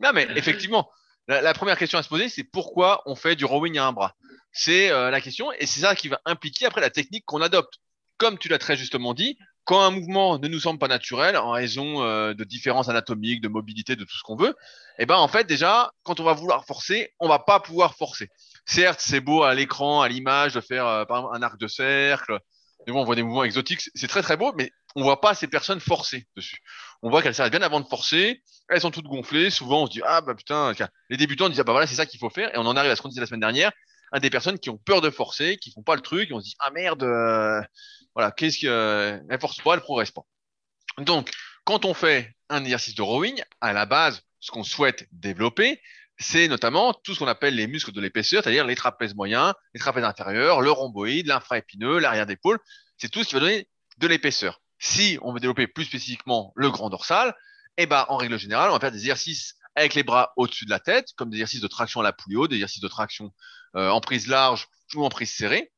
[0.00, 0.90] non, mais effectivement,
[1.26, 4.14] la, première question à se poser, c'est pourquoi on fait du rowing à un bras?
[4.52, 7.74] C'est euh, la question, et c'est ça qui va impliquer après la technique qu'on adopte.
[8.16, 9.38] Comme tu l'as très justement dit,
[9.68, 13.48] quand un mouvement ne nous semble pas naturel en raison euh, de différences anatomiques, de
[13.48, 14.54] mobilité, de tout ce qu'on veut,
[14.98, 18.30] eh ben en fait déjà, quand on va vouloir forcer, on va pas pouvoir forcer.
[18.64, 21.66] Certes, c'est beau à l'écran, à l'image, de faire euh, par exemple un arc de
[21.68, 22.38] cercle,
[22.86, 25.34] mais bon, on voit des mouvements exotiques, c'est très très beau, mais on voit pas
[25.34, 26.62] ces personnes forcer dessus.
[27.02, 29.50] On voit qu'elles s'arrêtent bien avant de forcer, elles sont toutes gonflées.
[29.50, 30.72] Souvent, on se dit ah bah putain,
[31.10, 32.90] les débutants disent ah bah voilà c'est ça qu'il faut faire, et on en arrive
[32.90, 33.70] à ce qu'on disait la semaine dernière,
[34.12, 36.40] à des personnes qui ont peur de forcer, qui font pas le truc, et on
[36.40, 37.60] se dit ah merde, euh,
[38.18, 40.22] voilà qu'est-ce que elle force pas, elle progresse pas.
[40.98, 41.30] Donc
[41.64, 45.80] quand on fait un exercice de rowing, à la base, ce qu'on souhaite développer,
[46.18, 49.78] c'est notamment tout ce qu'on appelle les muscles de l'épaisseur, c'est-à-dire les trapèzes moyens, les
[49.78, 52.58] trapèzes inférieurs, le rhomboïde, l'infraépineux, l'arrière d'épaule.
[52.96, 54.60] C'est tout ce qui va donner de l'épaisseur.
[54.80, 57.36] Si on veut développer plus spécifiquement le grand dorsal,
[57.76, 60.70] eh ben, en règle générale, on va faire des exercices avec les bras au-dessus de
[60.70, 63.32] la tête, comme des exercices de traction à la poulie haute, des exercices de traction
[63.76, 64.66] euh, en prise large
[64.96, 65.70] ou en prise serrée,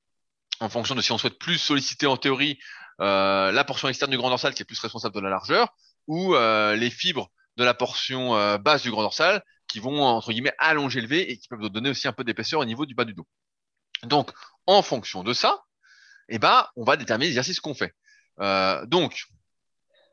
[0.61, 2.59] en fonction de si on souhaite plus solliciter en théorie
[3.01, 5.69] euh, la portion externe du grand dorsal qui est plus responsable de la largeur,
[6.07, 10.55] ou euh, les fibres de la portion basse du grand dorsal qui vont, entre guillemets,
[10.59, 13.05] allonger le V et qui peuvent donner aussi un peu d'épaisseur au niveau du bas
[13.05, 13.27] du dos.
[14.05, 14.31] Donc,
[14.67, 15.63] en fonction de ça,
[16.29, 17.95] eh ben, on va déterminer l'exercice qu'on fait.
[18.41, 19.25] Euh, donc,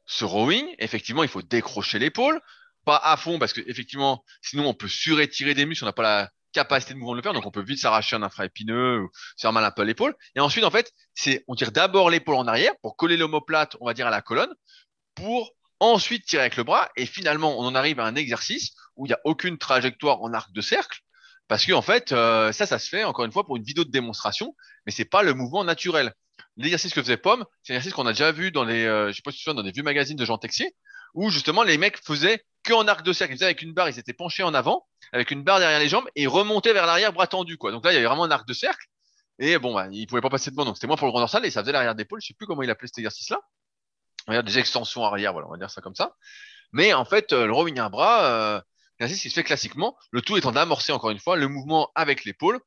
[0.05, 2.41] ce rowing, effectivement, il faut décrocher l'épaule,
[2.85, 6.03] pas à fond parce que effectivement, sinon on peut surétirer des muscles, on n'a pas
[6.03, 9.09] la capacité de mouvement de le faire, donc on peut vite s'arracher un infraépineux ou
[9.39, 10.15] faire mal un peu à l'épaule.
[10.35, 10.93] Et ensuite, en fait,
[11.47, 14.53] on tire d'abord l'épaule en arrière pour coller l'omoplate, on va dire à la colonne,
[15.15, 16.89] pour ensuite tirer avec le bras.
[16.95, 20.33] Et finalement, on en arrive à un exercice où il n'y a aucune trajectoire en
[20.33, 20.99] arc de cercle.
[21.47, 23.85] Parce que en fait, euh, ça, ça se fait encore une fois pour une vidéo
[23.85, 26.13] de démonstration, mais c'est pas le mouvement naturel
[26.57, 29.51] l'exercice que faisait Pomme, c'est un exercice qu'on a déjà vu dans les, euh, je
[29.51, 30.75] dans des vieux magazines de Jean Texier,
[31.13, 33.33] où justement les mecs faisaient que en arc de cercle.
[33.33, 35.89] Ils faisaient avec une barre, ils étaient penchés en avant, avec une barre derrière les
[35.89, 37.71] jambes et remontaient vers l'arrière, bras tendu, quoi.
[37.71, 38.85] Donc là, il y avait vraiment un arc de cercle.
[39.39, 41.45] Et bon, bah, ils pouvaient pas passer devant, donc c'était moins pour le grand dorsal
[41.45, 42.19] et ça faisait l'arrière d'épaule.
[42.21, 43.39] Je sais plus comment il appelait cet exercice-là.
[44.41, 46.15] Des extensions arrière, voilà, on va dire ça comme ça.
[46.73, 48.61] Mais en fait, euh, le rowing à bras, euh,
[48.99, 52.25] exercice qui se fait classiquement, le tout étant d'amorcer encore une fois le mouvement avec
[52.25, 52.59] l'épaule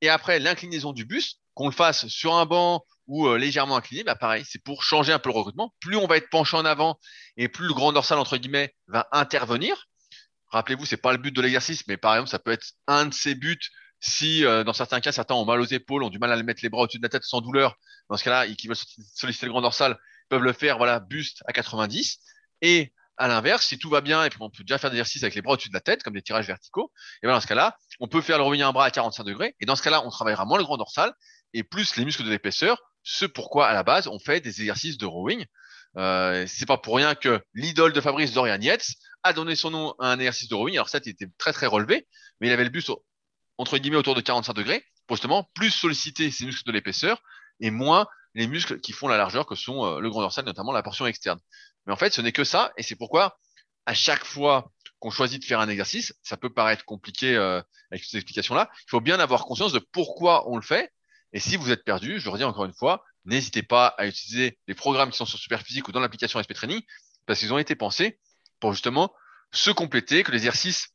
[0.00, 4.04] et après l'inclinaison du buste, qu'on le fasse sur un banc ou euh, légèrement incliné,
[4.04, 5.74] bah pareil, c'est pour changer un peu le recrutement.
[5.80, 7.00] Plus on va être penché en avant
[7.36, 9.88] et plus le grand dorsal entre guillemets va intervenir.
[10.50, 13.12] Rappelez-vous, c'est pas le but de l'exercice, mais par exemple, ça peut être un de
[13.12, 13.58] ses buts
[13.98, 16.60] si euh, dans certains cas certains ont mal aux épaules, ont du mal à mettre
[16.62, 17.74] les bras au-dessus de la tête sans douleur.
[18.08, 18.76] Dans ce cas-là, qui veulent
[19.16, 19.98] solliciter le grand dorsal,
[20.28, 22.20] peuvent le faire, voilà, buste à 90.
[22.62, 25.24] Et à l'inverse, si tout va bien et puis on peut déjà faire des exercices
[25.24, 27.48] avec les bras au-dessus de la tête, comme des tirages verticaux, et bien dans ce
[27.48, 29.56] cas-là, on peut faire le revenu un bras à 45 degrés.
[29.60, 31.12] Et dans ce cas-là, on travaillera moins le grand dorsal
[31.54, 34.98] et plus les muscles de l'épaisseur ce pourquoi à la base on fait des exercices
[34.98, 35.44] de rowing.
[35.96, 38.86] Euh, c'est pas pour rien que l'idole de Fabrice Dorian Yates
[39.22, 40.74] a donné son nom à un exercice de rowing.
[40.74, 42.06] Alors ça, il était très très relevé,
[42.40, 42.90] mais il avait le buste
[43.56, 47.22] entre guillemets autour de 45 degrés pour justement plus solliciter ses muscles de l'épaisseur
[47.60, 50.72] et moins les muscles qui font la largeur que sont euh, le grand dorsal, notamment
[50.72, 51.40] la portion externe.
[51.86, 53.38] Mais en fait, ce n'est que ça, et c'est pourquoi
[53.86, 58.04] à chaque fois qu'on choisit de faire un exercice, ça peut paraître compliqué euh, avec
[58.04, 58.68] ces explications-là.
[58.86, 60.92] Il faut bien avoir conscience de pourquoi on le fait.
[61.32, 64.74] Et si vous êtes perdu, je redis encore une fois, n'hésitez pas à utiliser les
[64.74, 66.80] programmes qui sont sur Superphysique ou dans l'application SP Training,
[67.26, 68.18] parce qu'ils ont été pensés
[68.60, 69.12] pour justement
[69.52, 70.88] se compléter, que l'exercice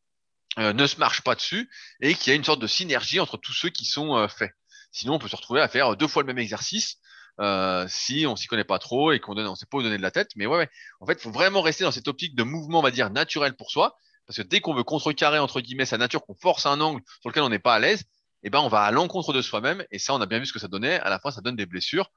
[0.60, 1.70] euh, ne se marche pas dessus
[2.02, 4.52] et qu'il y a une sorte de synergie entre tous ceux qui sont euh, faits.
[4.92, 6.98] Sinon, on peut se retrouver à faire deux fois le même exercice
[7.40, 10.04] euh, si on s'y connaît pas trop et qu'on on sait pas où donner de
[10.04, 10.30] la tête.
[10.36, 10.70] Mais ouais, ouais.
[11.00, 13.56] en fait, il faut vraiment rester dans cette optique de mouvement, on va dire, naturel
[13.56, 13.98] pour soi.
[14.28, 17.30] Parce que dès qu'on veut contrecarrer, entre guillemets, sa nature, qu'on force un angle sur
[17.30, 18.04] lequel on n'est pas à l'aise,
[18.44, 19.86] eh ben, on va à l'encontre de soi-même.
[19.92, 21.00] Et ça, on a bien vu ce que ça donnait.
[21.00, 22.12] À la fin, ça donne des blessures.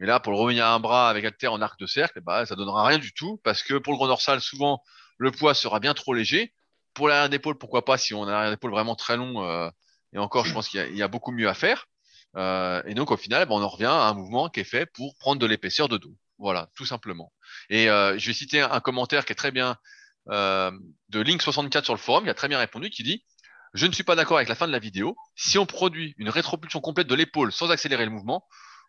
[0.00, 2.20] Et là, pour le revenir à un bras avec alter en arc de cercle, eh
[2.20, 3.40] ben, ça donnera rien du tout.
[3.44, 4.82] Parce que pour le grand dorsal, souvent,
[5.18, 6.52] le poids sera bien trop léger.
[6.94, 9.70] Pour l'arrière d'épaule, pourquoi pas, si on a un arrière d'épaule vraiment très long, euh,
[10.12, 11.86] et encore, je pense qu'il y, y, a beaucoup mieux à faire.
[12.36, 14.86] Euh, et donc, au final, ben, on en revient à un mouvement qui est fait
[14.86, 16.14] pour prendre de l'épaisseur de dos.
[16.38, 17.32] Voilà, tout simplement.
[17.70, 19.76] Et euh, je vais citer un, commentaire qui est très bien
[20.28, 23.24] de Link64 sur le forum, qui a très bien répondu, qui dit
[23.74, 25.16] Je ne suis pas d'accord avec la fin de la vidéo.
[25.34, 28.46] Si on produit une rétropulsion complète de l'épaule sans accélérer le mouvement,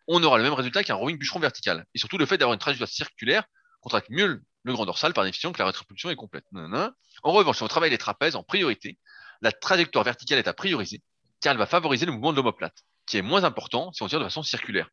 [0.08, 1.86] on aura le même résultat qu'un rowing bûcheron vertical.
[1.94, 3.46] Et surtout, le fait d'avoir une trajectoire circulaire
[3.82, 6.46] contracte mieux le grand dorsal par définition que la rétropulsion est complète.
[6.54, 8.98] En revanche, si on travaille les trapèzes en priorité,
[9.42, 11.02] la trajectoire verticale est à prioriser
[11.44, 14.20] car elle va favoriser le mouvement de l'omoplate qui est moins important si on tire
[14.20, 14.90] de façon circulaire.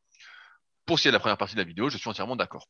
[0.85, 2.67] Pour ce qui est de la première partie de la vidéo, je suis entièrement d'accord.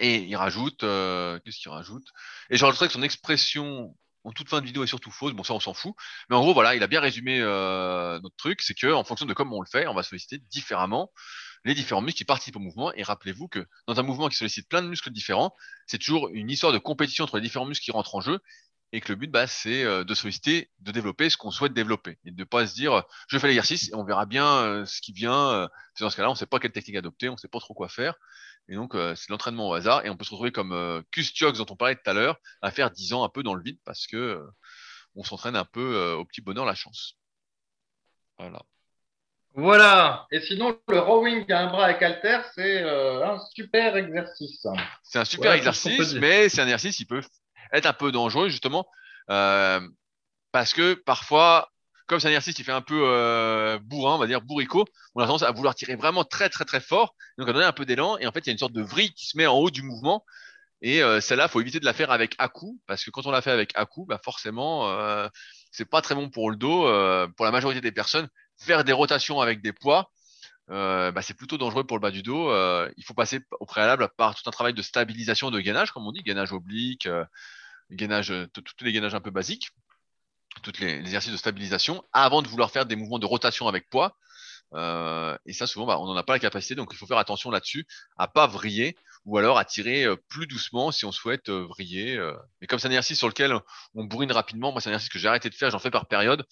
[0.00, 2.06] Et il rajoute, euh, qu'est-ce qu'il rajoute?
[2.48, 3.94] Et je rajouterais que son expression
[4.26, 5.32] en toute fin de vidéo est surtout fausse.
[5.32, 5.94] Bon, ça, on s'en fout.
[6.28, 8.60] Mais en gros, voilà, il a bien résumé euh, notre truc.
[8.60, 11.12] C'est que, en fonction de comment on le fait, on va solliciter différemment
[11.64, 12.92] les différents muscles qui participent au mouvement.
[12.94, 15.54] Et rappelez-vous que dans un mouvement qui sollicite plein de muscles différents,
[15.86, 18.40] c'est toujours une histoire de compétition entre les différents muscles qui rentrent en jeu
[18.92, 22.18] et que le but, bah, c'est euh, de solliciter, de développer ce qu'on souhaite développer
[22.24, 25.00] et de ne pas se dire euh, je fais l'exercice et on verra bien ce
[25.00, 25.68] qui vient.
[26.00, 27.74] dans ce cas-là, on ne sait pas quelle technique adopter, on ne sait pas trop
[27.74, 28.14] quoi faire.
[28.68, 31.66] Et donc, c'est l'entraînement au hasard et on peut se retrouver comme euh, Kustiox dont
[31.70, 34.06] on parlait tout à l'heure à faire 10 ans un peu dans le vide parce
[34.06, 34.44] que
[35.14, 37.16] on s'entraîne un peu au petit bonheur la chance.
[38.38, 38.60] Voilà.
[39.54, 40.26] Voilà.
[40.30, 44.66] Et sinon, le rowing à un bras avec halter, c'est un super exercice.
[45.02, 47.22] C'est un super exercice, mais c'est un exercice qui peut
[47.72, 48.86] être un peu dangereux justement
[49.30, 49.80] euh,
[50.52, 51.70] parce que parfois,
[52.06, 54.84] comme c'est un exercice qui fait un peu euh, bourrin, on va dire bourricot,
[55.14, 57.72] on a tendance à vouloir tirer vraiment très très très fort, donc à donner un
[57.72, 58.18] peu d'élan.
[58.18, 59.70] Et en fait il y a une sorte de vrille qui se met en haut
[59.70, 60.24] du mouvement.
[60.82, 63.30] Et euh, celle-là, faut éviter de la faire avec à coup parce que quand on
[63.30, 65.28] la fait avec à coup, bah forcément, euh,
[65.70, 66.86] c'est pas très bon pour le dos.
[66.86, 68.28] Euh, pour la majorité des personnes,
[68.58, 70.10] faire des rotations avec des poids,
[70.70, 72.50] euh, bah, c'est plutôt dangereux pour le bas du dos.
[72.96, 76.12] Il faut passer au préalable par tout un travail de stabilisation de gainage, comme on
[76.12, 77.08] dit, gainage oblique,
[77.90, 79.70] gainage, tous les gainages un peu basiques,
[80.60, 84.16] tous les, exercices de stabilisation, avant de vouloir faire des mouvements de rotation avec poids.
[84.74, 87.18] Euh, et ça, souvent, bah, on n'en a pas la capacité, donc il faut faire
[87.18, 87.86] attention là-dessus,
[88.18, 92.18] à pas vriller, ou alors à tirer plus doucement si on souhaite vriller.
[92.60, 93.54] Mais comme c'est un exercice sur lequel
[93.94, 96.06] on bourrine rapidement, moi c'est un exercice que j'ai arrêté de faire, j'en fais par
[96.06, 96.46] période,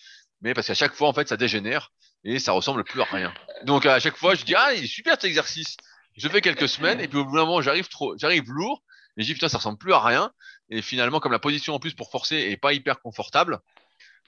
[0.45, 1.91] mais parce qu'à chaque fois, en fait, ça dégénère
[2.23, 3.33] et ça ressemble plus à rien.
[3.65, 5.77] Donc à chaque fois, je dis ah, il est super cet exercice.
[6.17, 8.83] Je fais quelques semaines et puis au bout d'un moment, j'arrive trop, j'arrive lourd
[9.17, 10.31] et je dis putain, ça ressemble plus à rien.
[10.69, 13.59] Et finalement, comme la position en plus pour forcer est pas hyper confortable,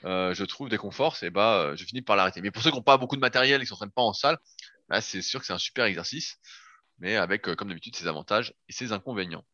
[0.04, 2.40] euh, je trouve des conforts, et bah, je finis par l'arrêter.
[2.40, 4.38] Mais pour ceux qui n'ont pas beaucoup de matériel et qui s'entraînent pas en salle,
[4.88, 6.38] bah, c'est sûr que c'est un super exercice,
[6.98, 9.44] mais avec, euh, comme d'habitude, ses avantages et ses inconvénients.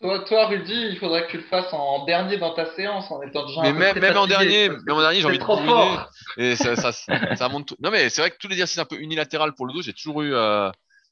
[0.00, 3.22] Toi, toi, Rudy, il faudrait que tu le fasses en dernier dans ta séance, en
[3.22, 3.62] étant déjà.
[3.62, 6.10] Mais même, même en dernier, même en dernier, j'ai envie de trop fort.
[6.36, 7.74] Et ça, ça, ça, ça monte.
[7.80, 9.92] Non, mais c'est vrai que tous les exercices un peu unilatéral pour le dos, j'ai
[9.92, 10.70] toujours eu euh,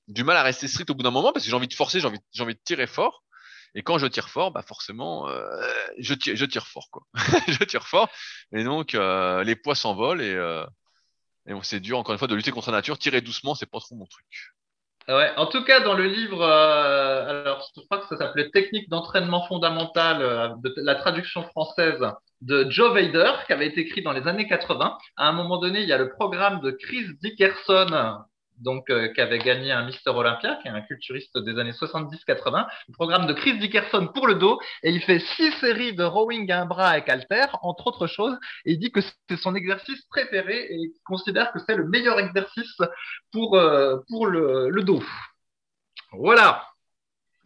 [0.09, 2.01] du mal à rester strict au bout d'un moment parce que j'ai envie de forcer,
[2.01, 3.23] j'ai envie, j'ai envie de tirer fort.
[3.75, 5.45] Et quand je tire fort, bah forcément, euh,
[5.99, 7.03] je, tire, je tire fort, quoi.
[7.49, 8.09] je tire fort.
[8.53, 10.65] Et donc, euh, les poids s'envolent et, euh,
[11.47, 12.99] et bon, c'est dur, encore une fois, de lutter contre la nature.
[12.99, 14.27] Tirer doucement, c'est pas trop mon truc.
[15.09, 18.91] Ouais, en tout cas, dans le livre, euh, alors je crois que ça s'appelait Technique
[18.91, 22.05] d'entraînement fondamental, euh, de la traduction française
[22.43, 24.99] de Joe Vader, qui avait été écrit dans les années 80.
[25.17, 28.19] À un moment donné, il y a le programme de Chris Dickerson,
[28.61, 32.67] donc euh, qui avait gagné un Mister Olympia, qui est un culturiste des années 70-80,
[32.89, 36.51] le programme de Chris Dickerson pour le dos, et il fait six séries de rowing
[36.51, 40.03] à un bras avec halter, entre autres choses, et il dit que c'est son exercice
[40.07, 42.77] préféré et il considère que c'est le meilleur exercice
[43.33, 45.03] pour euh, pour le, le, dos.
[46.13, 46.67] Voilà.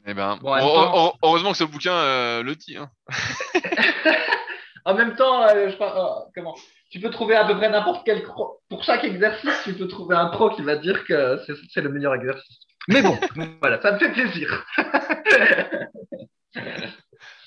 [0.06, 1.14] Eh ben, bon, temps...
[1.22, 2.76] heureusement que ce bouquin euh, le dit.
[2.76, 2.90] Hein.
[4.84, 6.56] en même temps, je crois, comment?
[6.92, 10.26] Tu peux trouver à peu près n'importe quel pour chaque exercice, tu peux trouver un
[10.26, 11.40] pro qui va dire que
[11.72, 12.58] c'est le meilleur exercice.
[12.86, 13.18] Mais bon,
[13.62, 14.66] voilà, ça me fait plaisir.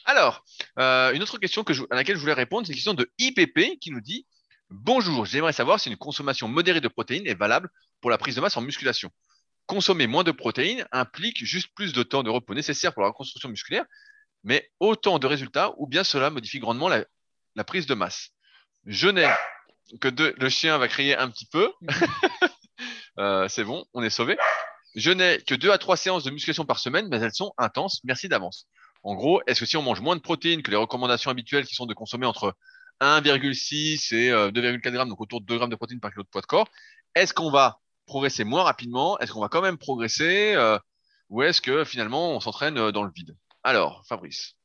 [0.06, 0.44] Alors,
[0.80, 3.08] euh, une autre question que je, à laquelle je voulais répondre, c'est une question de
[3.20, 4.26] IPP qui nous dit
[4.72, 7.70] Bonjour, j'aimerais savoir si une consommation modérée de protéines est valable
[8.02, 9.12] pour la prise de masse en musculation.
[9.68, 13.50] consommer moins de protéines implique juste plus de temps de repos nécessaire pour la reconstruction
[13.50, 13.86] musculaire,
[14.44, 17.06] mais autant de résultats, ou bien cela modifie grandement la,
[17.56, 18.35] la prise de masse.
[18.86, 19.28] Je n'ai
[20.02, 21.72] que deux, le chien va crier un petit peu.
[23.18, 24.38] Euh, c'est bon, on est sauvé.
[24.94, 28.02] Je n'ai que deux à trois séances de musculation par semaine, mais elles sont intenses.
[28.04, 28.68] Merci d'avance.
[29.04, 31.76] En gros, est-ce que si on mange moins de protéines que les recommandations habituelles qui
[31.76, 32.58] sont de consommer entre
[33.00, 36.28] 1,6 et 2,4 euh, grammes, donc autour de 2 grammes de protéines par kilo de
[36.28, 36.68] poids de corps,
[37.16, 39.18] est-ce qu'on va progresser moins rapidement?
[39.20, 40.54] Est-ce qu'on va quand même progresser?
[40.56, 40.78] Euh,
[41.30, 43.38] Ou est-ce que finalement on s'entraîne dans le vide?
[43.64, 44.56] Alors, Fabrice.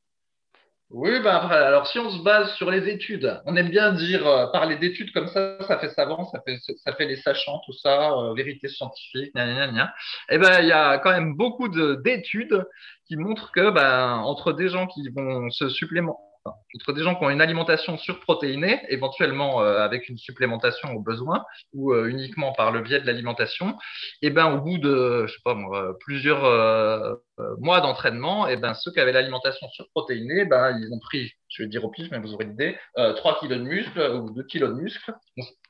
[0.93, 4.47] Oui, après, alors si on se base sur les études, on aime bien dire euh,
[4.47, 8.11] parler d'études comme ça, ça fait savant, ça fait, ça fait les sachants, tout ça,
[8.11, 9.93] euh, vérité scientifique, gna, gna, gna,
[10.29, 12.65] Et eh ben il y a quand même beaucoup d'études
[13.07, 17.23] qui montrent que ben entre des gens qui vont se supplémenter entre des gens qui
[17.23, 22.71] ont une alimentation surprotéinée, éventuellement euh, avec une supplémentation au besoin ou euh, uniquement par
[22.71, 23.77] le biais de l'alimentation,
[24.21, 25.55] et eh ben au bout de je sais pas
[25.99, 27.15] plusieurs euh,
[27.59, 31.63] mois d'entraînement, et eh ben ceux qui avaient l'alimentation surprotéinée, ben ils ont pris, je
[31.63, 34.69] vais dire au pif, mais vous aurez l'idée, 3 kilos de muscles ou 2 kilos
[34.69, 35.13] de muscles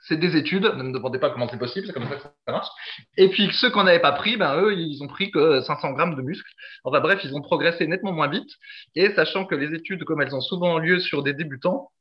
[0.08, 2.32] c'est des études, ne me demandez pas comment c'est possible, c'est comme ça que ça
[2.48, 2.68] marche.
[3.18, 6.16] Et puis ceux qu'on n'avait pas pris, ben eux, ils ont pris que 500 grammes
[6.16, 6.52] de muscles.
[6.84, 8.50] Enfin bref, ils ont progressé nettement moins vite.
[8.96, 11.92] Et sachant que les études, comme elles ont souvent lieu sur des débutants,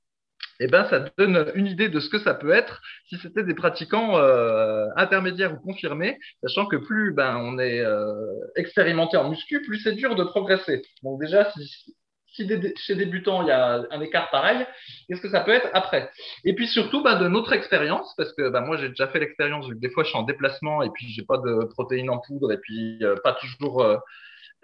[0.61, 3.55] eh ben, ça donne une idée de ce que ça peut être si c'était des
[3.55, 8.15] pratiquants euh, intermédiaires ou confirmés, sachant que plus ben, on est euh,
[8.57, 10.83] expérimenté en muscu, plus c'est dur de progresser.
[11.03, 11.95] Donc déjà, si,
[12.33, 14.67] si chez débutants, il y a un écart pareil,
[15.09, 16.11] qu'est-ce que ça peut être après?
[16.45, 19.69] Et puis surtout, bah, de notre expérience, parce que bah, moi, j'ai déjà fait l'expérience,
[19.69, 22.59] des fois, je suis en déplacement et puis j'ai pas de protéines en poudre et
[22.59, 23.97] puis euh, pas toujours, euh,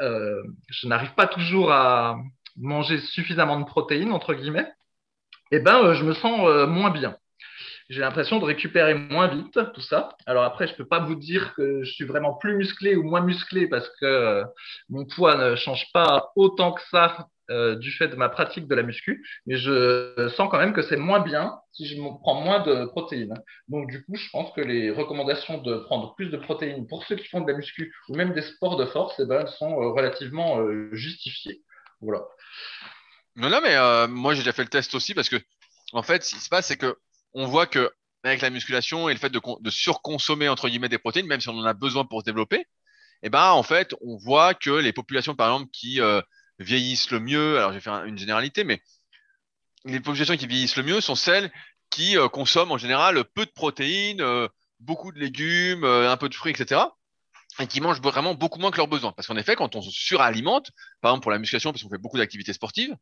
[0.01, 2.19] euh, je n'arrive pas toujours à
[2.57, 4.71] manger suffisamment de protéines, entre guillemets,
[5.51, 7.17] et ben, je me sens moins bien
[7.89, 10.09] j'ai l'impression de récupérer moins vite tout ça.
[10.27, 13.21] Alors après, je peux pas vous dire que je suis vraiment plus musclé ou moins
[13.21, 14.43] musclé parce que
[14.89, 18.75] mon poids ne change pas autant que ça euh, du fait de ma pratique de
[18.75, 22.61] la muscu, mais je sens quand même que c'est moins bien si je prends moins
[22.61, 23.35] de protéines.
[23.69, 27.15] Donc du coup, je pense que les recommandations de prendre plus de protéines pour ceux
[27.15, 29.91] qui font de la muscu ou même des sports de force, eh ben, sont euh,
[29.91, 31.63] relativement euh, justifiées.
[32.01, 32.25] Voilà.
[33.37, 33.77] Non, non, mais
[34.09, 35.37] moi j'ai déjà fait le test aussi parce que
[35.93, 36.97] en fait, ce qui se passe, c'est que
[37.35, 37.93] on voit que
[38.25, 41.59] avec la musculation et le fait de, surconsommer entre guillemets des protéines, même si on
[41.59, 42.67] en a besoin pour se développer,
[43.23, 46.01] eh ben en fait, on voit que les populations par exemple qui
[46.59, 48.83] vieillissent le mieux, alors je vais faire une généralité, mais
[49.87, 51.51] les populations qui vieillissent le mieux sont celles
[51.91, 54.49] qui euh, consomment en général peu de protéines, euh,
[54.81, 56.81] beaucoup de légumes, euh, un peu de fruits, etc.
[57.59, 59.13] Et qui mangent vraiment beaucoup moins que leurs besoins.
[59.13, 61.99] Parce qu'en effet, quand on se suralimente, par exemple pour la musculation, parce qu'on fait
[61.99, 62.95] beaucoup d'activités sportives,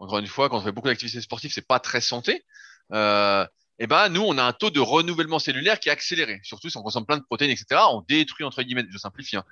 [0.00, 2.44] encore une fois, quand on fait beaucoup d'activités sportives, c'est pas très santé.
[2.92, 6.40] et ben nous, on a un taux de renouvellement cellulaire qui est accéléré.
[6.42, 7.80] Surtout si on consomme plein de protéines, etc.
[7.92, 9.44] On détruit entre guillemets, je simplifie, hein,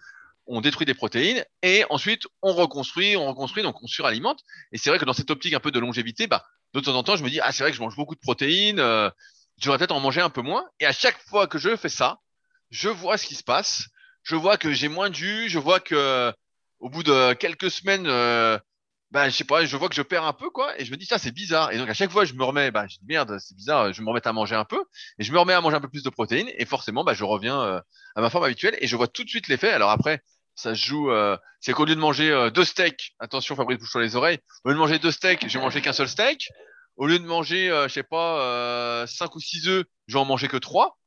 [0.49, 4.41] on détruit des protéines et ensuite on reconstruit, on reconstruit, donc on suralimente.
[4.73, 6.45] Et c'est vrai que dans cette optique un peu de longévité, bah,
[6.75, 8.21] de temps en temps, je me dis, ah, c'est vrai que je mange beaucoup de
[8.21, 9.11] protéines, euh,
[9.59, 10.65] j'aurais peut-être en manger un peu moins.
[10.81, 12.19] Et à chaque fois que je fais ça,
[12.71, 13.85] je vois ce qui se passe.
[14.23, 16.33] Je vois que j'ai moins de jus, je vois que
[16.81, 18.59] au bout de quelques semaines, euh,
[19.11, 20.97] bah, je sais pas, je vois que je perds un peu, quoi, et je me
[20.97, 21.73] dis, ça, c'est bizarre.
[21.73, 24.03] Et donc, à chaque fois, je me remets, bah, je dis, merde, c'est bizarre, je
[24.03, 24.83] me remets à manger un peu,
[25.19, 27.25] et je me remets à manger un peu plus de protéines, et forcément, bah, je
[27.25, 27.81] reviens euh,
[28.17, 29.71] à ma forme habituelle, et je vois tout de suite l'effet.
[29.71, 30.23] Alors après,
[30.59, 31.11] ça se joue.
[31.11, 34.39] Euh, c'est qu'au lieu de manger euh, deux steaks, attention Fabrice bouge sur les oreilles,
[34.65, 36.49] au lieu de manger deux steaks, je vais manger qu'un seul steak.
[36.97, 40.25] Au lieu de manger, euh, je sais pas, cinq ou six œufs, je vais en
[40.25, 40.99] manger que trois.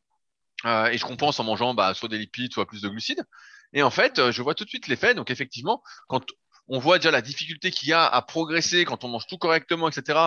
[0.65, 3.25] et je compense en mangeant bah, soit des lipides, soit plus de glucides.
[3.73, 5.13] Et en fait, je vois tout de suite l'effet.
[5.13, 6.23] Donc effectivement, quand
[6.72, 9.88] on voit déjà la difficulté qu'il y a à progresser quand on mange tout correctement,
[9.88, 10.19] etc.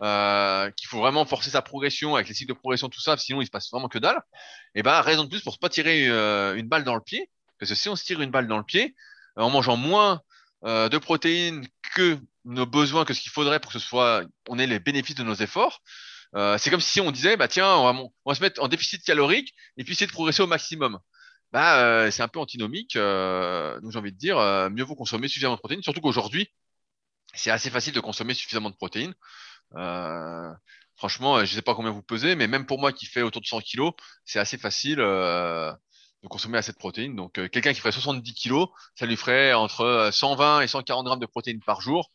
[0.00, 3.42] Euh, qu'il faut vraiment forcer sa progression avec les cycles de progression, tout ça, sinon
[3.42, 4.20] il se passe vraiment que dalle.
[4.74, 7.28] Et ben raison de plus pour ne pas tirer une balle dans le pied
[7.60, 8.96] parce que si on se tire une balle dans le pied,
[9.38, 10.22] euh, en mangeant moins
[10.64, 14.58] euh, de protéines que nos besoins, que ce qu'il faudrait pour que ce soit, on
[14.58, 15.82] ait les bénéfices de nos efforts,
[16.34, 19.54] euh, c'est comme si on disait, bah tiens, on va, se mettre en déficit calorique
[19.76, 20.98] et puis essayer de progresser au maximum.
[21.52, 22.94] Bah, c'est un peu antinomique.
[22.96, 24.36] donc j'ai envie de dire,
[24.70, 26.48] mieux vaut consommer suffisamment de protéines, surtout qu'aujourd'hui,
[27.34, 29.14] c'est assez facile de consommer suffisamment de protéines.
[30.96, 33.42] franchement, je ne sais pas combien vous pesez, mais même pour moi qui fais autour
[33.42, 33.92] de 100 kilos,
[34.24, 35.00] c'est assez facile
[36.22, 37.16] de consommer assez de protéines.
[37.16, 41.06] Donc, euh, quelqu'un qui ferait 70 kilos, ça lui ferait entre 120 euh, et 140
[41.06, 42.10] grammes de protéines par jour.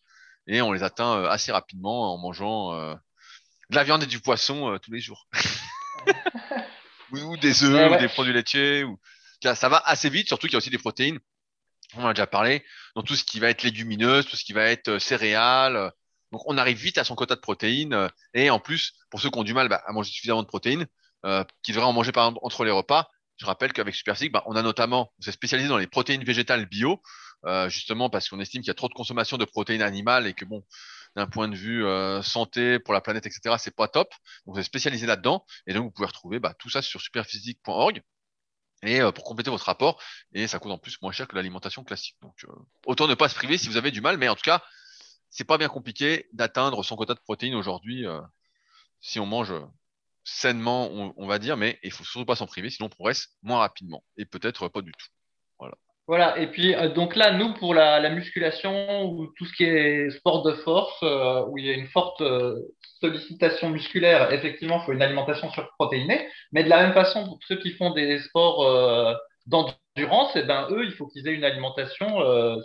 [0.48, 2.74] Et on les atteint euh, assez rapidement en mangeant
[3.70, 5.28] de la viande et du poisson tous les jours.
[7.12, 8.84] ou, des œufs, ou des produits laitiers.
[8.84, 9.00] Ou...
[9.42, 11.20] Ça va assez vite, surtout qu'il y a aussi des protéines.
[11.96, 12.64] On en a déjà parlé.
[12.96, 15.92] Dans tout ce qui va être légumineuse, tout ce qui va être céréales.
[16.32, 18.10] Donc, on arrive vite à son quota de protéines.
[18.34, 20.88] Et en plus, pour ceux qui ont du mal bah, à manger suffisamment de protéines,
[21.64, 24.56] qui devraient en manger par exemple entre les repas, Je rappelle qu'avec Superphysique, bah, on
[24.56, 27.02] a notamment, on spécialisé dans les protéines végétales bio,
[27.46, 30.34] euh, justement parce qu'on estime qu'il y a trop de consommation de protéines animales et
[30.34, 30.64] que bon,
[31.16, 34.10] d'un point de vue euh, santé pour la planète, etc., c'est pas top.
[34.46, 38.02] Donc, vous êtes spécialisé là-dedans et donc vous pouvez retrouver bah, tout ça sur superphysique.org
[38.84, 40.02] et euh, pour compléter votre rapport
[40.34, 42.16] et ça coûte en plus moins cher que l'alimentation classique.
[42.22, 42.54] Donc, euh,
[42.86, 44.64] autant ne pas se priver si vous avez du mal, mais en tout cas,
[45.30, 48.06] c'est pas bien compliqué d'atteindre son quota de protéines aujourd'hui
[49.02, 49.54] si on mange
[50.24, 53.60] sainement, on, va dire, mais il faut surtout pas s'en priver, sinon on progresse moins
[53.60, 55.08] rapidement et peut-être pas du tout.
[56.08, 56.38] Voilà.
[56.40, 60.44] Et puis euh, donc là, nous, pour la, musculation ou tout ce qui est sport
[60.44, 62.60] de force, euh, où il y a une forte euh,
[63.02, 66.28] sollicitation musculaire, effectivement, il faut une alimentation surprotéinée.
[66.52, 70.86] Mais de la même façon, pour ceux qui font des sports d'endurance, eh ben, eux,
[70.86, 72.08] il faut qu'ils aient une alimentation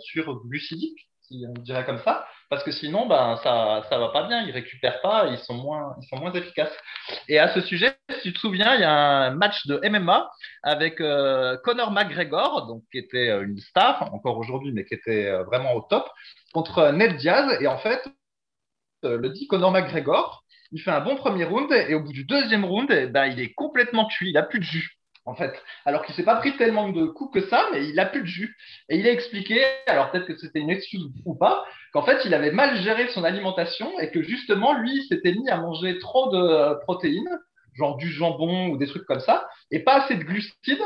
[0.03, 1.09] sur glucidique,
[1.47, 5.01] on dirait comme ça parce que sinon, ben, ça ça va pas bien, ils récupèrent
[5.01, 6.77] pas, ils sont moins, ils sont moins efficaces.
[7.29, 10.29] Et à ce sujet, si tu te souviens, il y a un match de MMA
[10.61, 15.27] avec euh, Conor McGregor, donc qui était euh, une star encore aujourd'hui, mais qui était
[15.27, 16.09] euh, vraiment au top,
[16.53, 17.57] contre Ned Diaz.
[17.61, 18.05] Et en fait,
[19.03, 22.65] le dit Conor McGregor, il fait un bon premier round et au bout du deuxième
[22.65, 25.53] round, eh ben, il est complètement cuit, il a plus de jus en fait.
[25.85, 28.25] Alors qu'il s'est pas pris tellement de coups que ça, mais il a plus de
[28.25, 28.55] jus.
[28.89, 31.63] Et il a expliqué, alors peut-être que c'était une excuse ou pas,
[31.93, 35.57] qu'en fait, il avait mal géré son alimentation et que justement, lui, s'était mis à
[35.57, 37.39] manger trop de protéines,
[37.73, 40.83] genre du jambon ou des trucs comme ça, et pas assez de glucides,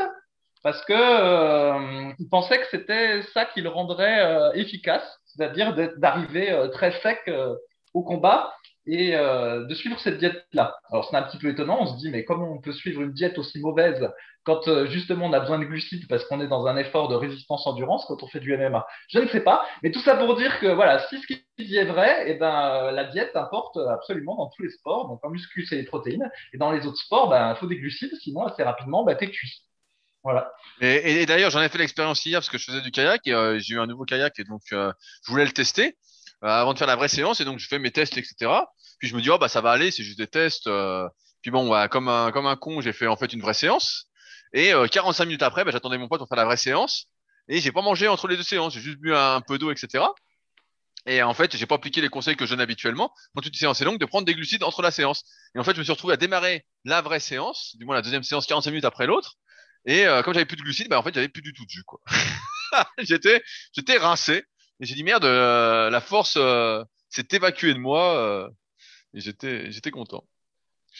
[0.65, 6.51] parce que euh, il pensait que c'était ça qui le rendrait euh, efficace, c'est-à-dire d'arriver
[6.51, 7.31] euh, très sec
[7.93, 8.51] au combat
[8.87, 10.77] et euh, de suivre cette diète-là.
[10.91, 13.13] Alors c'est un petit peu étonnant, on se dit mais comment on peut suivre une
[13.13, 14.07] diète aussi mauvaise
[14.43, 17.15] quand euh, justement on a besoin de glucides parce qu'on est dans un effort de
[17.15, 20.35] résistance endurance quand on fait du MMA Je ne sais pas, mais tout ça pour
[20.35, 23.77] dire que voilà, si ce qui dit est vrai, eh ben euh, la diète importe
[23.77, 25.07] absolument dans tous les sports.
[25.07, 27.77] Donc en muscu c'est les protéines et dans les autres sports, ben il faut des
[27.77, 29.63] glucides, sinon assez rapidement ben, t'es cuit.
[30.23, 30.51] Voilà.
[30.81, 33.59] Et, et, d'ailleurs, j'en ai fait l'expérience hier parce que je faisais du kayak et
[33.59, 34.91] j'ai eu un nouveau kayak et donc je
[35.27, 35.95] voulais le tester.
[36.43, 38.51] Euh, avant de faire la vraie séance et donc je fais mes tests etc.
[38.99, 40.67] Puis je me dis oh bah ça va aller, c'est juste des tests.
[40.67, 41.07] Euh.
[41.41, 44.09] Puis bon bah, comme un comme un con j'ai fait en fait une vraie séance
[44.53, 47.07] et 45 euh, minutes après bah, j'attendais mon pote pour faire la vraie séance
[47.47, 50.03] et j'ai pas mangé entre les deux séances, j'ai juste bu un, peu d'eau etc.
[51.07, 53.13] Et en fait, j'ai pas appliqué les conseils que je donne habituellement.
[53.35, 55.23] Quand toute séance est longue, de prendre des glucides entre la séance.
[55.53, 58.01] Et en fait, je me suis retrouvé à démarrer la vraie séance, du moins la
[58.01, 59.35] deuxième séance 45 minutes après l'autre.
[59.85, 61.83] Et comme j'avais plus de glucides, bah en fait, j'avais plus du tout de jus
[61.83, 61.99] quoi.
[62.97, 64.45] j'étais j'étais rincé.
[64.79, 68.49] Et j'ai dit merde, euh, la force euh, s'est évacuée de moi euh,
[69.13, 70.23] et j'étais j'étais content.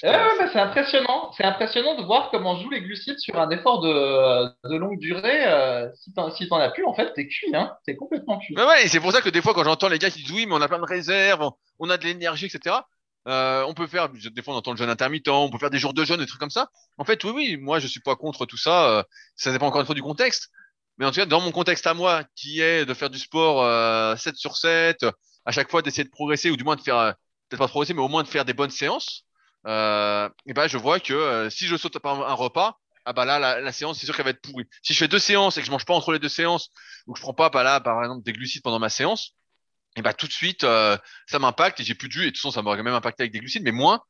[0.04, 0.08] Eh
[0.52, 1.32] c'est impressionnant.
[1.38, 5.46] C'est impressionnant de voir comment jouent les glucides sur un effort de, de longue durée.
[5.96, 7.74] si t'en si as plus, en fait, t'es cuit, hein.
[7.86, 8.58] T'es complètement cuit.
[8.58, 10.34] Ouais, ouais, et c'est pour ça que des fois, quand j'entends les gars qui disent
[10.34, 11.50] oui, mais on a plein de réserves,
[11.80, 12.76] on a de l'énergie, etc.
[13.26, 15.94] on peut faire, des fois on entend le jeûne intermittent, on peut faire des jours
[15.94, 16.68] de jeûne, des trucs comme ça.
[16.98, 19.06] En fait, oui, oui, moi je suis pas contre tout ça.
[19.38, 20.50] ça dépend encore une fois du contexte.
[20.98, 23.64] Mais en tout cas, dans mon contexte à moi, qui est de faire du sport
[23.64, 25.06] euh, 7 sur 7,
[25.46, 27.12] à chaque fois d'essayer de progresser, ou du moins de faire, euh,
[27.50, 29.26] peut-être pas progresser, mais au moins de faire des bonnes séances,
[29.68, 33.26] euh, et ben je vois que euh, si je saute par un repas, ah bah
[33.26, 34.66] là, la, la séance, c'est sûr qu'elle va être pourrie.
[34.82, 36.70] Si je fais deux séances et que je mange pas entre les deux séances,
[37.08, 39.34] ou que je prends pas, bah là, par exemple, des glucides pendant ma séance,
[39.96, 42.30] et bah tout de suite, euh, ça m'impacte et j'ai plus de jus, et de
[42.32, 44.02] toute façon, ça m'aurait même impacté avec des glucides, mais moins,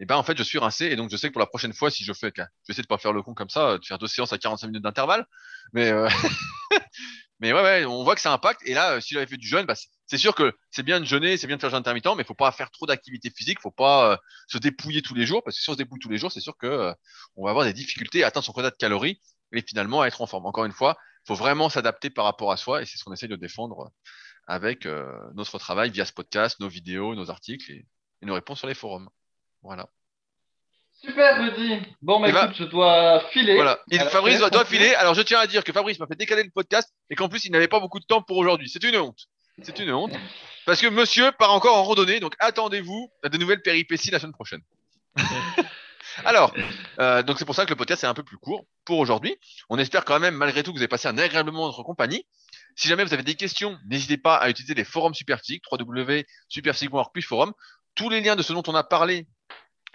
[0.00, 1.72] et ben en fait je suis rincé et donc je sais que pour la prochaine
[1.72, 3.84] fois si je fais je vais essayer de pas faire le con comme ça de
[3.84, 5.26] faire deux séances à 45 minutes d'intervalle.
[5.72, 6.08] Mais euh...
[7.40, 8.60] mais ouais, ouais on voit que ça impacte.
[8.64, 9.74] Et là si j'avais fait du jeûne bah,
[10.06, 12.34] c'est sûr que c'est bien de jeûner c'est bien de faire jeûne intermittent mais faut
[12.34, 15.62] pas faire trop d'activité physique faut pas euh, se dépouiller tous les jours parce que
[15.62, 16.92] si on se dépouille tous les jours c'est sûr que euh,
[17.36, 19.20] on va avoir des difficultés à atteindre son quota de calories
[19.52, 20.46] et finalement à être en forme.
[20.46, 20.96] Encore une fois
[21.26, 23.90] faut vraiment s'adapter par rapport à soi et c'est ce qu'on essaye de défendre
[24.46, 27.86] avec euh, notre travail via ce podcast nos vidéos nos articles et
[28.22, 29.08] nos réponses sur les forums
[29.62, 29.88] voilà.
[31.00, 31.80] Super, Rudy.
[32.02, 33.54] Bon, mais eh ben, écoute, je dois filer.
[33.54, 33.78] Voilà.
[33.90, 34.94] Et Fabrice doit, filer.
[34.94, 37.44] Alors, je tiens à dire que Fabrice m'a fait décaler le podcast et qu'en plus,
[37.44, 38.68] il n'avait pas beaucoup de temps pour aujourd'hui.
[38.68, 39.28] C'est une honte.
[39.62, 40.12] C'est une honte.
[40.66, 44.32] Parce que monsieur part encore en randonnée, donc attendez-vous à de nouvelles péripéties la semaine
[44.32, 44.60] prochaine.
[46.24, 46.52] Alors,
[46.98, 49.36] euh, donc c'est pour ça que le podcast est un peu plus court pour aujourd'hui.
[49.68, 52.26] On espère quand même, malgré tout, que vous avez passé un agréable moment notre compagnie.
[52.74, 57.22] Si jamais vous avez des questions, n'hésitez pas à utiliser les forums Superphysique, www.superphysique.org plus
[57.22, 57.52] forum.
[57.94, 59.26] Tous les liens de ce dont on a parlé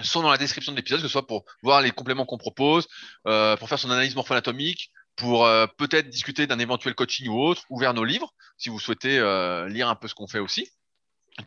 [0.03, 2.87] sont dans la description de l'épisode, que ce soit pour voir les compléments qu'on propose,
[3.27, 7.63] euh, pour faire son analyse morpho-anatomique, pour euh, peut-être discuter d'un éventuel coaching ou autre,
[7.69, 10.69] ou vers nos livres, si vous souhaitez euh, lire un peu ce qu'on fait aussi.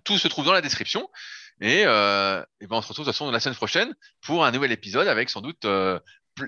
[0.04, 1.08] Tout se trouve dans la description.
[1.62, 4.72] Et, et ben on se retrouve de toute façon la semaine prochaine pour un nouvel
[4.72, 5.66] épisode avec sans doute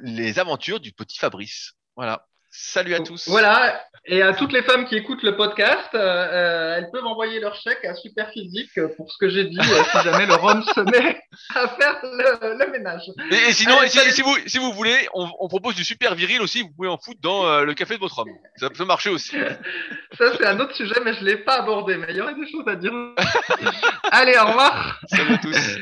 [0.03, 1.73] les aventures du petit Fabrice.
[1.97, 2.28] Voilà.
[2.51, 3.29] Salut à tous.
[3.29, 3.81] Voilà.
[4.07, 7.55] Et à toutes les femmes qui écoutent le podcast, euh, euh, elles peuvent envoyer leur
[7.55, 11.21] chèque à Superphysique pour ce que j'ai dit, euh, si jamais le rhum se met
[11.55, 13.03] à faire le, le ménage.
[13.31, 16.15] Et, et sinon, Allez, et si, vous, si vous voulez, on, on propose du super
[16.15, 16.63] viril aussi.
[16.63, 18.31] Vous pouvez en foutre dans euh, le café de votre homme.
[18.57, 19.37] Ça peut marcher aussi.
[20.19, 21.99] Ça, c'est un autre sujet, mais je ne l'ai pas abordé.
[21.99, 22.93] Mais il y aurait des choses à dire.
[24.11, 24.99] Allez, au revoir.
[25.09, 25.79] Salut à tous.